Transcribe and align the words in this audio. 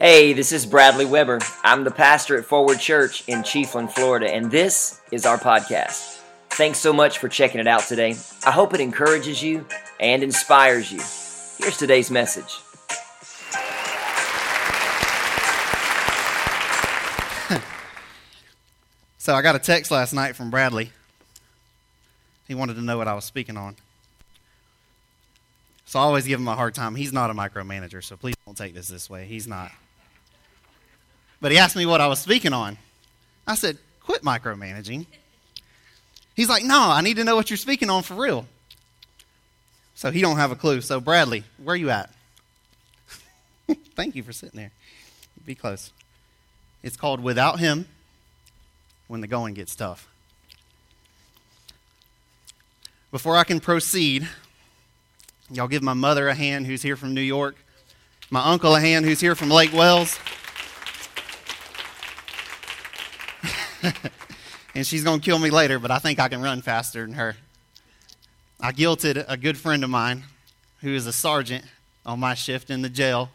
Hey, 0.00 0.32
this 0.32 0.52
is 0.52 0.64
Bradley 0.64 1.06
Weber. 1.06 1.40
I'm 1.64 1.82
the 1.82 1.90
pastor 1.90 2.38
at 2.38 2.44
Forward 2.44 2.78
Church 2.78 3.24
in 3.26 3.40
Chiefland, 3.40 3.90
Florida, 3.90 4.32
and 4.32 4.48
this 4.48 5.00
is 5.10 5.26
our 5.26 5.38
podcast. 5.38 6.20
Thanks 6.50 6.78
so 6.78 6.92
much 6.92 7.18
for 7.18 7.28
checking 7.28 7.60
it 7.60 7.66
out 7.66 7.82
today. 7.82 8.14
I 8.46 8.52
hope 8.52 8.72
it 8.74 8.80
encourages 8.80 9.42
you 9.42 9.66
and 9.98 10.22
inspires 10.22 10.92
you. 10.92 11.00
Here's 11.58 11.76
today's 11.76 12.12
message. 12.12 12.60
So 19.20 19.34
I 19.34 19.42
got 19.42 19.56
a 19.56 19.58
text 19.58 19.90
last 19.90 20.14
night 20.14 20.36
from 20.36 20.48
Bradley. 20.48 20.90
He 22.46 22.54
wanted 22.54 22.76
to 22.76 22.82
know 22.82 22.96
what 22.96 23.08
I 23.08 23.14
was 23.14 23.24
speaking 23.24 23.58
on. 23.58 23.76
So 25.84 25.98
I 25.98 26.02
always 26.02 26.26
give 26.26 26.40
him 26.40 26.48
a 26.48 26.54
hard 26.54 26.74
time. 26.74 26.94
He's 26.94 27.12
not 27.12 27.28
a 27.28 27.34
micromanager, 27.34 28.02
so 28.02 28.16
please 28.16 28.36
don't 28.46 28.56
take 28.56 28.72
this 28.72 28.88
this 28.88 29.10
way. 29.10 29.26
He's 29.26 29.46
not. 29.46 29.70
But 31.40 31.52
he 31.52 31.58
asked 31.58 31.76
me 31.76 31.86
what 31.86 32.00
I 32.00 32.06
was 32.06 32.18
speaking 32.18 32.52
on. 32.52 32.78
I 33.46 33.54
said, 33.54 33.78
quit 34.02 34.22
micromanaging. 34.22 35.06
He's 36.34 36.48
like, 36.48 36.64
no, 36.64 36.78
I 36.78 37.00
need 37.00 37.16
to 37.16 37.24
know 37.24 37.36
what 37.36 37.50
you're 37.50 37.56
speaking 37.56 37.90
on 37.90 38.02
for 38.02 38.14
real. 38.14 38.46
So 39.94 40.10
he 40.10 40.20
don't 40.20 40.36
have 40.36 40.52
a 40.52 40.56
clue. 40.56 40.80
So 40.80 41.00
Bradley, 41.00 41.44
where 41.62 41.74
you 41.74 41.90
at? 41.90 42.10
Thank 43.96 44.14
you 44.14 44.22
for 44.22 44.32
sitting 44.32 44.56
there. 44.56 44.70
Be 45.44 45.54
close. 45.54 45.92
It's 46.82 46.96
called 46.96 47.20
Without 47.20 47.58
Him 47.58 47.86
when 49.08 49.20
the 49.20 49.26
going 49.26 49.54
gets 49.54 49.74
tough. 49.74 50.06
Before 53.10 53.36
I 53.36 53.44
can 53.44 53.58
proceed, 53.58 54.28
y'all 55.50 55.66
give 55.66 55.82
my 55.82 55.94
mother 55.94 56.28
a 56.28 56.34
hand 56.34 56.66
who's 56.66 56.82
here 56.82 56.94
from 56.94 57.14
New 57.14 57.22
York, 57.22 57.56
my 58.30 58.44
uncle 58.44 58.76
a 58.76 58.80
hand 58.80 59.06
who's 59.06 59.20
here 59.20 59.34
from 59.34 59.48
Lake 59.48 59.72
Wales. 59.72 60.18
and 64.74 64.86
she's 64.86 65.04
going 65.04 65.20
to 65.20 65.24
kill 65.24 65.38
me 65.38 65.50
later, 65.50 65.78
but 65.78 65.90
I 65.90 65.98
think 65.98 66.18
I 66.18 66.28
can 66.28 66.42
run 66.42 66.62
faster 66.62 67.04
than 67.04 67.14
her. 67.14 67.36
I 68.60 68.72
guilted 68.72 69.24
a 69.28 69.36
good 69.36 69.56
friend 69.56 69.84
of 69.84 69.90
mine 69.90 70.24
who 70.80 70.94
is 70.94 71.06
a 71.06 71.12
sergeant 71.12 71.64
on 72.04 72.18
my 72.20 72.34
shift 72.34 72.70
in 72.70 72.82
the 72.82 72.88
jail 72.88 73.30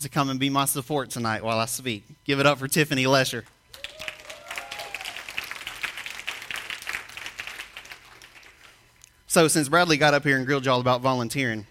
to 0.00 0.08
come 0.08 0.30
and 0.30 0.38
be 0.38 0.50
my 0.50 0.64
support 0.64 1.10
tonight 1.10 1.42
while 1.42 1.58
I 1.58 1.66
speak. 1.66 2.04
Give 2.24 2.40
it 2.40 2.46
up 2.46 2.58
for 2.58 2.68
Tiffany 2.68 3.06
Lesher. 3.06 3.44
So, 9.26 9.46
since 9.46 9.68
Bradley 9.68 9.98
got 9.98 10.14
up 10.14 10.24
here 10.24 10.36
and 10.36 10.46
grilled 10.46 10.64
y'all 10.64 10.80
about 10.80 11.00
volunteering, 11.00 11.66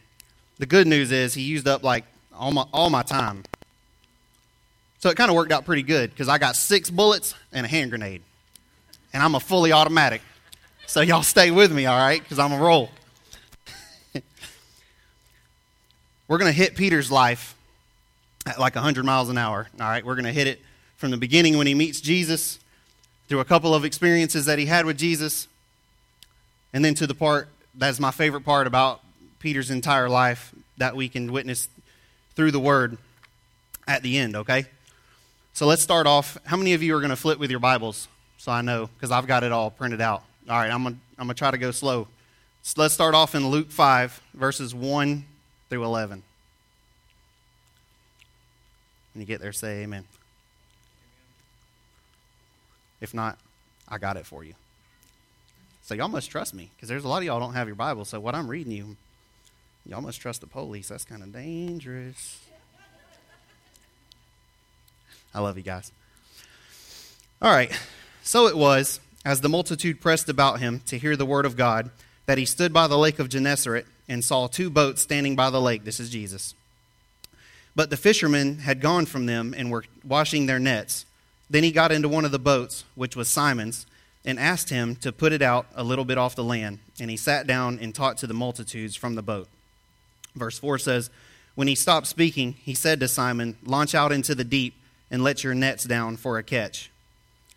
the 0.60 0.66
good 0.66 0.88
news 0.88 1.12
is 1.12 1.34
he 1.34 1.42
used 1.42 1.68
up 1.68 1.84
like 1.84 2.06
all 2.34 2.52
my, 2.52 2.66
all 2.72 2.90
my 2.90 3.02
time. 3.02 3.44
So, 5.00 5.10
it 5.10 5.16
kind 5.16 5.30
of 5.30 5.36
worked 5.36 5.52
out 5.52 5.66
pretty 5.66 5.84
good 5.84 6.10
because 6.10 6.28
I 6.28 6.38
got 6.38 6.56
six 6.56 6.90
bullets 6.90 7.36
and 7.52 7.66
a 7.66 7.70
hand 7.70 7.92
grenade. 7.92 8.22
And 9.14 9.24
I'm 9.24 9.36
a 9.36 9.40
fully 9.40 9.72
automatic. 9.72 10.22
So, 10.86 11.02
y'all 11.02 11.24
stay 11.24 11.52
with 11.52 11.72
me, 11.72 11.86
all 11.86 11.98
right? 11.98 12.22
Because 12.22 12.40
I'm 12.40 12.52
a 12.52 12.60
roll. 12.60 12.90
We're 16.28 16.38
going 16.38 16.52
to 16.52 16.58
hit 16.58 16.76
Peter's 16.76 17.12
life 17.12 17.56
at 18.46 18.60
like 18.60 18.76
100 18.76 19.06
miles 19.06 19.30
an 19.30 19.38
hour, 19.38 19.68
all 19.80 19.88
right? 19.88 20.04
We're 20.06 20.16
going 20.16 20.26
to 20.26 20.32
hit 20.32 20.48
it 20.48 20.62
from 20.96 21.12
the 21.12 21.18
beginning 21.18 21.58
when 21.58 21.68
he 21.68 21.76
meets 21.76 22.02
Jesus, 22.02 22.60
through 23.28 23.40
a 23.40 23.46
couple 23.46 23.76
of 23.76 23.86
experiences 23.86 24.46
that 24.46 24.58
he 24.58 24.66
had 24.66 24.86
with 24.86 24.98
Jesus, 24.98 25.48
and 26.74 26.84
then 26.84 26.96
to 26.96 27.06
the 27.06 27.14
part 27.14 27.50
that's 27.76 28.00
my 28.00 28.12
favorite 28.12 28.42
part 28.42 28.66
about 28.66 29.02
Peter's 29.40 29.70
entire 29.70 30.10
life 30.10 30.54
that 30.78 30.96
we 30.96 31.08
can 31.08 31.32
witness 31.32 31.70
through 32.36 32.52
the 32.52 32.60
word 32.60 32.98
at 33.88 34.02
the 34.02 34.18
end, 34.18 34.36
okay? 34.36 34.66
So 35.58 35.66
let's 35.66 35.82
start 35.82 36.06
off. 36.06 36.38
How 36.46 36.56
many 36.56 36.76
of 36.76 36.84
you 36.84 36.96
are 36.96 37.00
going 37.00 37.10
to 37.10 37.16
flip 37.16 37.40
with 37.40 37.50
your 37.50 37.60
Bibles? 37.60 38.08
So 38.38 38.52
I 38.52 38.62
know, 38.62 38.92
because 38.94 39.10
I've 39.10 39.26
got 39.26 39.44
it 39.44 39.52
all 39.52 39.72
printed 39.72 40.02
out. 40.02 40.22
All 40.48 40.56
right, 40.56 40.70
I'm 40.70 40.84
going 40.84 41.02
I'm 41.18 41.28
to 41.30 41.34
try 41.34 41.50
to 41.50 41.58
go 41.58 41.72
slow. 41.72 42.08
So 42.62 42.80
let's 42.80 42.94
start 42.94 43.16
off 43.16 43.34
in 43.34 43.48
Luke 43.48 43.72
5, 43.72 44.22
verses 44.36 44.76
1 44.76 45.26
through 45.72 45.84
11. 45.84 46.22
When 49.16 49.20
you 49.20 49.26
get 49.26 49.42
there, 49.42 49.52
say 49.52 49.82
amen. 49.82 50.04
If 53.02 53.16
not, 53.16 53.40
I 53.90 53.98
got 53.98 54.16
it 54.16 54.28
for 54.28 54.44
you. 54.44 54.54
So 55.82 55.96
y'all 55.96 56.08
must 56.08 56.30
trust 56.30 56.54
me 56.54 56.70
because 56.76 56.88
there's 56.88 57.04
a 57.04 57.08
lot 57.08 57.18
of 57.18 57.24
y'all 57.24 57.40
don't 57.40 57.56
have 57.56 57.66
your 57.66 57.76
Bible. 57.76 58.06
So 58.06 58.20
what 58.20 58.36
I'm 58.36 58.48
reading 58.48 58.74
you, 58.74 58.96
y'all 59.88 60.02
must 60.02 60.22
trust 60.22 60.42
the 60.42 60.48
police. 60.48 60.90
That's 60.90 61.04
kind 61.04 61.24
of 61.24 61.34
dangerous. 61.34 62.47
I 65.38 65.40
love 65.40 65.56
you 65.56 65.62
guys. 65.62 65.92
All 67.44 67.52
right. 67.52 67.72
So 68.24 68.48
it 68.48 68.58
was, 68.58 69.00
as 69.24 69.42
the 69.42 69.50
multitude 69.50 70.02
pressed 70.02 70.30
about 70.30 70.60
him 70.60 70.82
to 70.88 70.98
hear 70.98 71.16
the 71.16 71.28
word 71.28 71.46
of 71.46 71.56
God, 71.56 71.92
that 72.26 72.40
he 72.40 72.46
stood 72.46 72.74
by 72.74 72.88
the 72.88 72.98
lake 72.98 73.20
of 73.20 73.30
Gennesaret 73.30 73.86
and 74.10 74.26
saw 74.26 74.48
two 74.48 74.72
boats 74.72 75.04
standing 75.04 75.36
by 75.36 75.52
the 75.52 75.62
lake. 75.62 75.84
This 75.84 76.00
is 76.00 76.10
Jesus. 76.10 76.56
But 77.76 77.92
the 77.92 77.98
fishermen 77.98 78.58
had 78.58 78.82
gone 78.82 79.06
from 79.06 79.28
them 79.28 79.54
and 79.56 79.70
were 79.70 79.84
washing 80.04 80.48
their 80.48 80.58
nets. 80.58 81.06
Then 81.52 81.64
he 81.64 81.72
got 81.72 81.92
into 81.92 82.10
one 82.10 82.26
of 82.26 82.32
the 82.32 82.40
boats, 82.40 82.84
which 82.96 83.16
was 83.16 83.30
Simon's 83.30 83.86
and 84.26 84.40
asked 84.40 84.72
him 84.72 84.96
to 84.98 85.12
put 85.12 85.34
it 85.34 85.44
out 85.44 85.68
a 85.76 85.84
little 85.84 86.04
bit 86.04 86.18
off 86.18 86.36
the 86.36 86.44
land. 86.44 86.80
And 87.00 87.12
he 87.12 87.16
sat 87.16 87.46
down 87.46 87.78
and 87.80 87.94
taught 87.94 88.18
to 88.18 88.28
the 88.28 88.34
multitudes 88.34 88.96
from 88.96 89.14
the 89.14 89.22
boat. 89.22 89.50
Verse 90.36 90.58
4 90.58 90.80
says, 90.80 91.12
When 91.54 91.68
he 91.68 91.76
stopped 91.76 92.08
speaking, 92.08 92.54
he 92.54 92.74
said 92.74 93.00
to 93.02 93.08
Simon, 93.08 93.56
Launch 93.64 93.94
out 93.94 94.12
into 94.12 94.34
the 94.34 94.44
deep 94.44 94.74
and 95.10 95.24
let 95.24 95.44
your 95.44 95.54
nets 95.54 95.84
down 95.84 96.18
for 96.18 96.38
a 96.38 96.44
catch. 96.44 96.92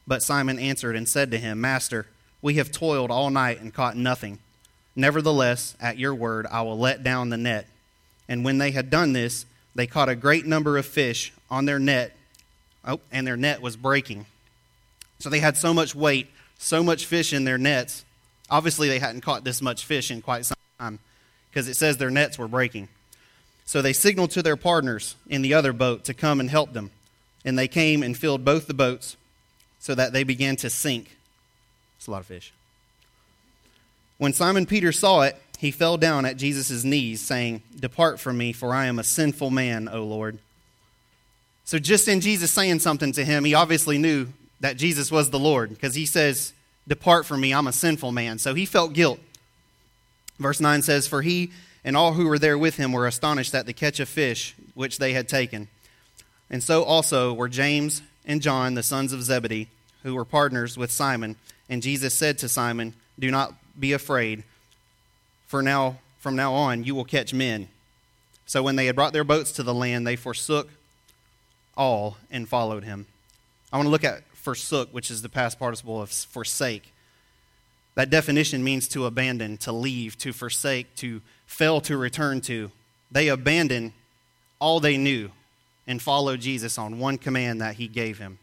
But 0.07 0.23
Simon 0.23 0.59
answered 0.59 0.97
and 0.97 1.09
said 1.09 1.31
to 1.31 1.39
him, 1.39 1.61
Master, 1.61 2.07
we 2.43 2.55
have 2.55 2.73
toiled 2.73 3.11
all 3.11 3.31
night 3.31 3.61
and 3.61 3.75
caught 3.75 3.97
nothing. 3.97 4.39
Nevertheless, 4.97 5.77
at 5.81 5.99
your 5.99 6.15
word, 6.15 6.47
I 6.51 6.63
will 6.63 6.79
let 6.79 7.03
down 7.03 7.29
the 7.29 7.37
net. 7.37 7.67
And 8.29 8.45
when 8.45 8.59
they 8.59 8.71
had 8.71 8.91
done 8.91 9.13
this, 9.13 9.47
they 9.75 9.87
caught 9.87 10.09
a 10.09 10.17
great 10.17 10.47
number 10.47 10.79
of 10.79 10.87
fish 10.87 11.33
on 11.51 11.65
their 11.65 11.79
net. 11.79 12.17
Oh, 12.85 13.01
and 13.13 13.27
their 13.27 13.37
net 13.37 13.61
was 13.61 13.77
breaking. 13.77 14.27
So 15.19 15.29
they 15.29 15.41
had 15.41 15.57
so 15.57 15.75
much 15.75 15.95
weight 15.95 16.29
so 16.61 16.83
much 16.83 17.07
fish 17.07 17.33
in 17.33 17.45
their 17.45 17.59
nets. 17.59 18.05
Obviously, 18.51 18.89
they 18.89 18.99
hadn't 18.99 19.23
caught 19.23 19.45
this 19.45 19.63
much 19.63 19.87
fish 19.87 20.11
in 20.11 20.21
quite 20.21 20.45
some 20.45 20.57
time 20.79 20.99
because 21.49 21.69
it 21.69 21.75
says 21.75 21.97
their 21.97 22.11
nets 22.11 22.39
were 22.39 22.49
breaking. 22.49 22.89
So 23.65 23.81
they 23.81 23.95
signaled 23.95 24.31
to 24.33 24.43
their 24.43 24.57
partners 24.57 25.17
in 25.27 25.43
the 25.43 25.55
other 25.55 25.73
boat 25.73 26.05
to 26.05 26.15
come 26.15 26.39
and 26.39 26.51
help 26.51 26.75
them. 26.75 26.91
And 27.45 27.59
they 27.59 27.69
came 27.69 28.03
and 28.03 28.17
filled 28.17 28.45
both 28.45 28.67
the 28.67 28.75
boats 28.75 29.17
so 29.79 29.95
that 29.95 30.13
they 30.13 30.25
began 30.25 30.57
to 30.57 30.71
sink. 30.71 31.17
It's 31.97 32.07
a 32.07 32.11
lot 32.11 32.21
of 32.21 32.27
fish. 32.27 32.53
When 34.19 34.33
Simon 34.33 34.67
Peter 34.67 34.93
saw 34.93 35.23
it, 35.23 35.41
he 35.59 35.71
fell 35.71 35.97
down 35.97 36.25
at 36.27 36.37
Jesus' 36.37 36.85
knees, 36.85 37.21
saying, 37.21 37.63
Depart 37.79 38.21
from 38.21 38.39
me, 38.39 38.53
for 38.53 38.75
I 38.75 38.87
am 38.87 38.99
a 38.99 39.05
sinful 39.05 39.51
man, 39.51 39.89
O 39.89 40.05
Lord. 40.05 40.39
So, 41.65 41.79
just 41.79 42.09
in 42.09 42.21
Jesus 42.21 42.51
saying 42.51 42.81
something 42.81 43.13
to 43.13 43.25
him, 43.25 43.45
he 43.45 43.55
obviously 43.55 43.97
knew 43.97 44.29
that 44.61 44.77
Jesus 44.77 45.11
was 45.11 45.31
the 45.31 45.39
Lord 45.39 45.71
because 45.71 45.95
he 45.95 46.07
says, 46.07 46.53
Depart 46.87 47.27
from 47.27 47.41
me, 47.41 47.53
I'm 47.53 47.67
a 47.67 47.73
sinful 47.73 48.13
man. 48.13 48.39
So 48.39 48.55
he 48.55 48.67
felt 48.67 48.93
guilt. 48.93 49.21
Verse 50.39 50.61
9 50.61 50.83
says, 50.83 51.07
For 51.07 51.23
he 51.23 51.51
and 51.85 51.97
all 51.97 52.15
who 52.15 52.27
were 52.27 52.39
there 52.39 52.59
with 52.59 52.77
him 52.77 52.93
were 52.93 53.07
astonished 53.07 53.55
at 53.55 53.67
the 53.67 53.73
catch 53.73 54.01
of 54.01 54.09
fish 54.09 54.55
which 54.75 54.99
they 54.99 55.13
had 55.13 55.29
taken. 55.29 55.69
And 56.51 56.63
so 56.63 56.83
also 56.83 57.33
were 57.33 57.49
James 57.49 58.03
and 58.25 58.43
John, 58.43 58.75
the 58.75 58.83
sons 58.83 59.13
of 59.13 59.23
Zebedee, 59.23 59.69
who 60.03 60.15
were 60.15 60.25
partners 60.25 60.77
with 60.77 60.91
Simon. 60.91 61.37
And 61.69 61.83
Jesus 61.83 62.15
said 62.15 62.39
to 62.39 62.49
Simon, 62.49 62.95
Do 63.19 63.31
not 63.31 63.55
be 63.79 63.93
afraid, 63.93 64.43
for 65.47 65.63
now 65.63 65.99
from 66.19 66.37
now 66.37 66.53
on 66.53 66.85
you 66.85 66.95
will 66.95 67.05
catch 67.05 67.33
men. 67.33 67.69
So 68.47 68.63
when 68.63 68.77
they 68.77 68.87
had 68.87 68.97
brought 68.97 69.13
their 69.13 69.25
boats 69.25 69.53
to 69.53 69.63
the 69.63 69.73
land, 69.73 70.07
they 70.07 70.17
forsook 70.17 70.69
all 71.77 72.17
and 72.31 72.49
followed 72.49 72.85
him. 72.85 73.07
I 73.73 73.77
want 73.77 73.87
to 73.87 73.91
look 73.91 74.05
at 74.05 74.23
forsook, 74.35 74.93
which 74.93 75.11
is 75.11 75.23
the 75.23 75.29
past 75.29 75.59
participle 75.59 76.03
of 76.03 76.11
forsake. 76.11 76.93
That 77.95 78.11
definition 78.11 78.65
means 78.65 78.89
to 78.89 79.07
abandon, 79.07 79.57
to 79.59 79.73
leave, 79.73 80.19
to 80.19 80.33
forsake, 80.33 80.95
to 80.97 81.21
fail 81.47 81.81
to 81.83 81.97
return 81.97 82.41
to. 82.43 82.71
They 83.11 83.29
abandoned 83.29 83.93
all 84.59 84.81
they 84.81 84.97
knew 84.97 85.31
and 85.91 86.01
follow 86.01 86.37
Jesus 86.37 86.79
on 86.79 87.01
one 87.01 87.19
command 87.19 87.61
that 87.61 87.75
he 87.75 87.89
gave 87.89 88.19
him. 88.19 88.39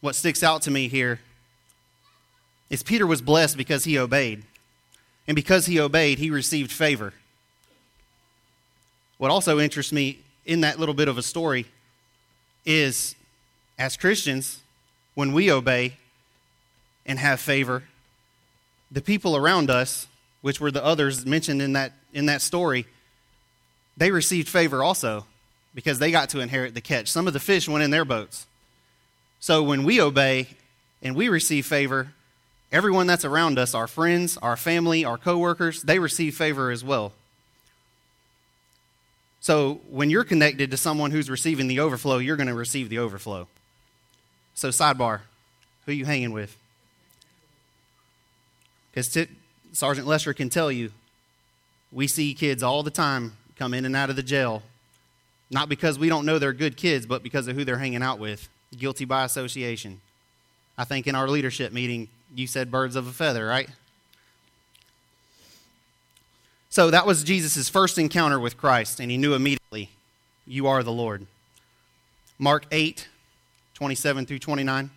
What 0.00 0.16
sticks 0.16 0.42
out 0.42 0.62
to 0.62 0.70
me 0.72 0.88
here 0.88 1.20
is 2.70 2.82
Peter 2.82 3.06
was 3.06 3.22
blessed 3.22 3.56
because 3.56 3.84
he 3.84 3.96
obeyed. 3.96 4.42
And 5.28 5.36
because 5.36 5.66
he 5.66 5.78
obeyed, 5.78 6.18
he 6.18 6.28
received 6.28 6.72
favor. 6.72 7.14
What 9.18 9.30
also 9.30 9.60
interests 9.60 9.92
me 9.92 10.18
in 10.44 10.62
that 10.62 10.80
little 10.80 10.92
bit 10.94 11.06
of 11.06 11.16
a 11.16 11.22
story 11.22 11.66
is 12.66 13.14
as 13.78 13.96
Christians, 13.96 14.58
when 15.14 15.32
we 15.32 15.52
obey 15.52 15.98
and 17.06 17.16
have 17.20 17.38
favor, 17.38 17.84
the 18.90 19.00
people 19.00 19.36
around 19.36 19.70
us, 19.70 20.08
which 20.40 20.60
were 20.60 20.72
the 20.72 20.84
others 20.84 21.24
mentioned 21.24 21.62
in 21.62 21.74
that, 21.74 21.92
in 22.12 22.26
that 22.26 22.42
story, 22.42 22.86
they 23.96 24.10
received 24.10 24.48
favor 24.48 24.82
also 24.82 25.26
because 25.74 25.98
they 25.98 26.10
got 26.10 26.28
to 26.30 26.40
inherit 26.40 26.74
the 26.74 26.80
catch. 26.80 27.08
Some 27.08 27.26
of 27.26 27.32
the 27.32 27.40
fish 27.40 27.68
went 27.68 27.84
in 27.84 27.90
their 27.90 28.04
boats. 28.04 28.46
So 29.40 29.62
when 29.62 29.84
we 29.84 30.00
obey 30.00 30.48
and 31.02 31.16
we 31.16 31.28
receive 31.28 31.66
favor, 31.66 32.12
everyone 32.70 33.06
that's 33.06 33.24
around 33.24 33.58
us, 33.58 33.74
our 33.74 33.86
friends, 33.86 34.36
our 34.38 34.56
family, 34.56 35.04
our 35.04 35.18
coworkers, 35.18 35.82
they 35.82 35.98
receive 35.98 36.36
favor 36.36 36.70
as 36.70 36.84
well. 36.84 37.12
So 39.40 39.80
when 39.90 40.08
you're 40.08 40.24
connected 40.24 40.70
to 40.70 40.76
someone 40.76 41.10
who's 41.10 41.28
receiving 41.28 41.66
the 41.66 41.80
overflow, 41.80 42.18
you're 42.18 42.36
going 42.36 42.46
to 42.48 42.54
receive 42.54 42.88
the 42.88 42.98
overflow. 42.98 43.48
So 44.54 44.68
sidebar, 44.68 45.20
who 45.84 45.92
are 45.92 45.94
you 45.94 46.04
hanging 46.04 46.32
with? 46.32 46.56
Because 48.90 49.26
Sergeant 49.72 50.06
Lester 50.06 50.32
can 50.32 50.48
tell 50.48 50.70
you, 50.70 50.92
we 51.90 52.06
see 52.06 52.34
kids 52.34 52.62
all 52.62 52.82
the 52.82 52.90
time 52.90 53.32
come 53.56 53.74
in 53.74 53.84
and 53.84 53.94
out 53.94 54.10
of 54.10 54.16
the 54.16 54.22
jail, 54.22 54.62
not 55.50 55.68
because 55.68 55.98
we 55.98 56.08
don't 56.08 56.26
know 56.26 56.38
they're 56.38 56.52
good 56.52 56.76
kids, 56.76 57.06
but 57.06 57.22
because 57.22 57.46
of 57.48 57.56
who 57.56 57.64
they're 57.64 57.78
hanging 57.78 58.02
out 58.02 58.18
with, 58.18 58.48
guilty 58.76 59.04
by 59.04 59.24
association. 59.24 60.00
I 60.76 60.84
think 60.84 61.06
in 61.06 61.14
our 61.14 61.28
leadership 61.28 61.72
meeting, 61.72 62.08
you 62.34 62.46
said 62.46 62.70
birds 62.70 62.96
of 62.96 63.06
a 63.06 63.12
feather, 63.12 63.46
right? 63.46 63.68
So 66.70 66.90
that 66.90 67.06
was 67.06 67.22
Jesus' 67.22 67.68
first 67.68 67.98
encounter 67.98 68.40
with 68.40 68.56
Christ, 68.56 68.98
and 68.98 69.10
he 69.10 69.18
knew 69.18 69.34
immediately, 69.34 69.90
You 70.46 70.66
are 70.66 70.82
the 70.82 70.92
Lord. 70.92 71.26
Mark 72.38 72.64
8, 72.72 73.08
27 73.74 74.26
through 74.26 74.38
29. 74.38 74.90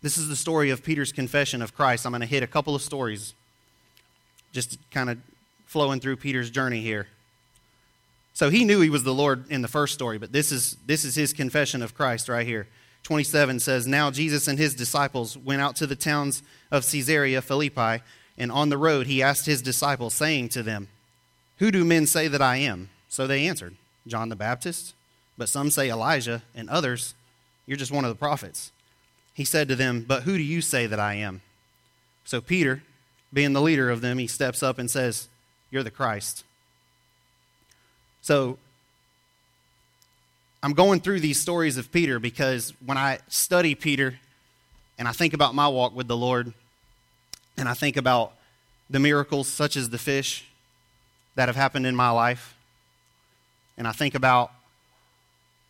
This 0.00 0.16
is 0.16 0.28
the 0.28 0.36
story 0.36 0.70
of 0.70 0.84
Peter's 0.84 1.10
confession 1.10 1.60
of 1.60 1.74
Christ. 1.74 2.06
I'm 2.06 2.12
going 2.12 2.20
to 2.20 2.26
hit 2.26 2.44
a 2.44 2.46
couple 2.46 2.76
of 2.76 2.82
stories, 2.82 3.34
just 4.52 4.78
kind 4.90 5.10
of 5.10 5.18
flowing 5.66 6.00
through 6.00 6.16
Peter's 6.16 6.50
journey 6.50 6.80
here. 6.80 7.08
So 8.32 8.50
he 8.50 8.64
knew 8.64 8.80
he 8.80 8.90
was 8.90 9.02
the 9.02 9.12
Lord 9.12 9.50
in 9.50 9.62
the 9.62 9.68
first 9.68 9.94
story, 9.94 10.16
but 10.16 10.32
this 10.32 10.52
is, 10.52 10.76
this 10.86 11.04
is 11.04 11.14
his 11.14 11.32
confession 11.32 11.82
of 11.82 11.94
Christ 11.94 12.28
right 12.28 12.46
here. 12.46 12.68
27 13.02 13.58
says, 13.58 13.86
Now 13.86 14.10
Jesus 14.10 14.48
and 14.48 14.58
his 14.58 14.74
disciples 14.74 15.36
went 15.36 15.60
out 15.60 15.76
to 15.76 15.86
the 15.86 15.96
towns 15.96 16.42
of 16.70 16.88
Caesarea 16.88 17.42
Philippi, 17.42 18.02
and 18.36 18.52
on 18.52 18.68
the 18.68 18.78
road 18.78 19.06
he 19.06 19.22
asked 19.22 19.46
his 19.46 19.62
disciples, 19.62 20.14
saying 20.14 20.50
to 20.50 20.62
them, 20.62 20.88
Who 21.58 21.70
do 21.70 21.84
men 21.84 22.06
say 22.06 22.28
that 22.28 22.42
I 22.42 22.56
am? 22.58 22.90
So 23.08 23.26
they 23.26 23.46
answered, 23.46 23.74
John 24.06 24.28
the 24.28 24.36
Baptist, 24.36 24.94
but 25.36 25.48
some 25.48 25.70
say 25.70 25.90
Elijah, 25.90 26.42
and 26.54 26.70
others, 26.70 27.14
You're 27.66 27.76
just 27.76 27.92
one 27.92 28.04
of 28.04 28.10
the 28.10 28.14
prophets. 28.14 28.72
He 29.34 29.44
said 29.44 29.68
to 29.68 29.76
them, 29.76 30.04
But 30.06 30.22
who 30.24 30.36
do 30.36 30.42
you 30.42 30.60
say 30.60 30.86
that 30.86 31.00
I 31.00 31.14
am? 31.14 31.42
So 32.24 32.40
Peter, 32.40 32.82
being 33.32 33.52
the 33.52 33.60
leader 33.60 33.90
of 33.90 34.00
them, 34.00 34.18
he 34.18 34.26
steps 34.26 34.62
up 34.62 34.78
and 34.78 34.90
says, 34.90 35.28
You're 35.70 35.82
the 35.82 35.90
Christ. 35.90 36.44
So 38.22 38.58
I'm 40.62 40.72
going 40.72 41.00
through 41.00 41.20
these 41.20 41.40
stories 41.40 41.76
of 41.76 41.92
Peter 41.92 42.18
because 42.18 42.74
when 42.84 42.98
I 42.98 43.20
study 43.28 43.74
Peter 43.74 44.18
and 44.98 45.06
I 45.06 45.12
think 45.12 45.34
about 45.34 45.54
my 45.54 45.68
walk 45.68 45.94
with 45.94 46.08
the 46.08 46.16
Lord 46.16 46.52
and 47.56 47.68
I 47.68 47.74
think 47.74 47.96
about 47.96 48.32
the 48.90 48.98
miracles 48.98 49.48
such 49.48 49.76
as 49.76 49.90
the 49.90 49.98
fish 49.98 50.46
that 51.36 51.48
have 51.48 51.56
happened 51.56 51.86
in 51.86 51.94
my 51.94 52.10
life 52.10 52.56
and 53.78 53.86
I 53.86 53.92
think 53.92 54.14
about 54.16 54.50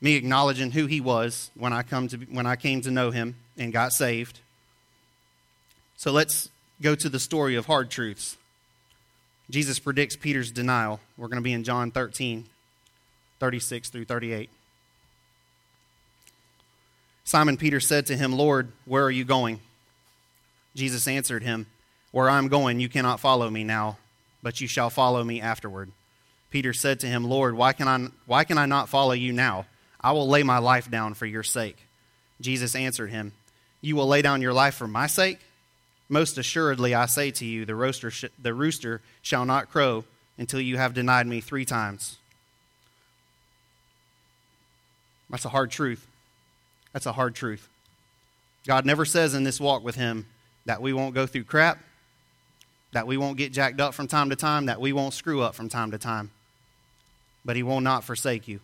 me 0.01 0.15
acknowledging 0.15 0.71
who 0.71 0.87
he 0.87 1.01
was 1.01 1.51
when 1.55 1.73
I 1.73 1.83
come 1.83 2.09
to 2.09 2.17
when 2.17 2.47
I 2.47 2.57
came 2.57 2.81
to 2.83 2.91
know 2.91 3.11
him 3.11 3.37
and 3.59 3.73
got 3.73 3.93
saved. 3.93 4.41
So 5.97 6.11
let's 6.13 6.49
go 6.81 6.95
to 6.95 7.09
the 7.09 7.19
story 7.19 7.55
of 7.57 7.67
hard 7.67 7.91
truths. 7.91 8.37
Jesus 9.51 9.79
predicts 9.79 10.17
Peter's 10.17 10.51
denial. 10.51 11.01
We're 11.17 11.29
going 11.29 11.37
to 11.37 11.43
be 11.43 11.53
in 11.53 11.65
John 11.65 11.91
13, 11.91 12.45
36 13.41 13.89
through 13.91 14.05
38. 14.05 14.51
Simon 17.25 17.57
Peter 17.57 17.81
said 17.81 18.07
to 18.07 18.17
him, 18.17 18.33
Lord, 18.33 18.73
where 18.85 19.05
are 19.05 19.11
you 19.11 19.25
going? 19.25 19.61
Jesus 20.75 21.07
answered 21.09 21.43
him, 21.43 21.67
Where 22.11 22.31
I 22.31 22.39
am 22.39 22.49
going, 22.49 22.81
you 22.81 22.89
cannot 22.89 23.21
follow 23.21 23.51
me 23.51 23.65
now, 23.65 23.99
but 24.43 24.61
you 24.61 24.69
shall 24.69 24.91
follow 24.91 25.25
me 25.25 25.41
afterward. 25.41 25.91
Peter 26.51 26.73
said 26.73 27.01
to 27.01 27.07
him, 27.07 27.25
Lord, 27.25 27.55
why 27.55 27.73
can 27.73 27.89
I, 27.89 28.09
why 28.27 28.45
can 28.45 28.57
I 28.57 28.67
not 28.67 28.89
follow 28.89 29.13
you 29.13 29.33
now? 29.33 29.67
I 30.01 30.13
will 30.13 30.29
lay 30.29 30.43
my 30.43 30.59
life 30.59 30.91
down 30.91 31.15
for 31.15 31.27
your 31.27 31.43
sake. 31.43 31.77
Jesus 32.41 32.75
answered 32.75 33.11
him, 33.11 33.33
You 33.81 33.97
will 33.97 34.07
lay 34.07 34.23
down 34.23 34.41
your 34.41 34.53
life 34.55 34.75
for 34.75 34.89
my 34.89 35.07
sake? 35.07 35.41
Most 36.09 36.39
assuredly, 36.39 36.95
I 36.95 37.07
say 37.07 37.31
to 37.33 37.45
you, 37.45 37.65
the 37.65 37.75
rooster, 37.75 38.11
sh- 38.11 38.25
the 38.41 38.55
rooster 38.55 39.03
shall 39.21 39.45
not 39.45 39.71
crow 39.71 40.05
until 40.39 40.61
you 40.61 40.79
have 40.79 40.95
denied 40.95 41.27
me 41.27 41.41
three 41.41 41.65
times. 41.65 42.17
That's 45.29 45.45
a 45.45 45.51
hard 45.51 45.71
truth. 45.71 46.07
That's 46.93 47.07
a 47.07 47.13
hard 47.13 47.35
truth. 47.35 47.69
God 48.67 48.87
never 48.87 49.05
says 49.05 49.35
in 49.35 49.45
this 49.45 49.61
walk 49.61 49.85
with 49.85 49.97
Him 49.97 50.27
that 50.65 50.81
we 50.81 50.93
won't 50.93 51.15
go 51.15 51.27
through 51.27 51.45
crap, 51.45 51.79
that 52.93 53.07
we 53.07 53.17
won't 53.17 53.37
get 53.37 53.53
jacked 53.53 53.81
up 53.81 53.93
from 53.93 54.09
time 54.09 54.31
to 54.31 54.37
time, 54.37 54.67
that 54.67 54.81
we 54.81 54.93
won't 54.93 55.13
screw 55.13 55.43
up 55.43 55.55
from 55.55 55.69
time 55.69 55.91
to 55.91 55.99
time. 55.99 56.31
But 57.45 57.57
He 57.57 57.63
will 57.63 57.81
not 57.81 58.05
forsake 58.05 58.49
you. 58.49 58.61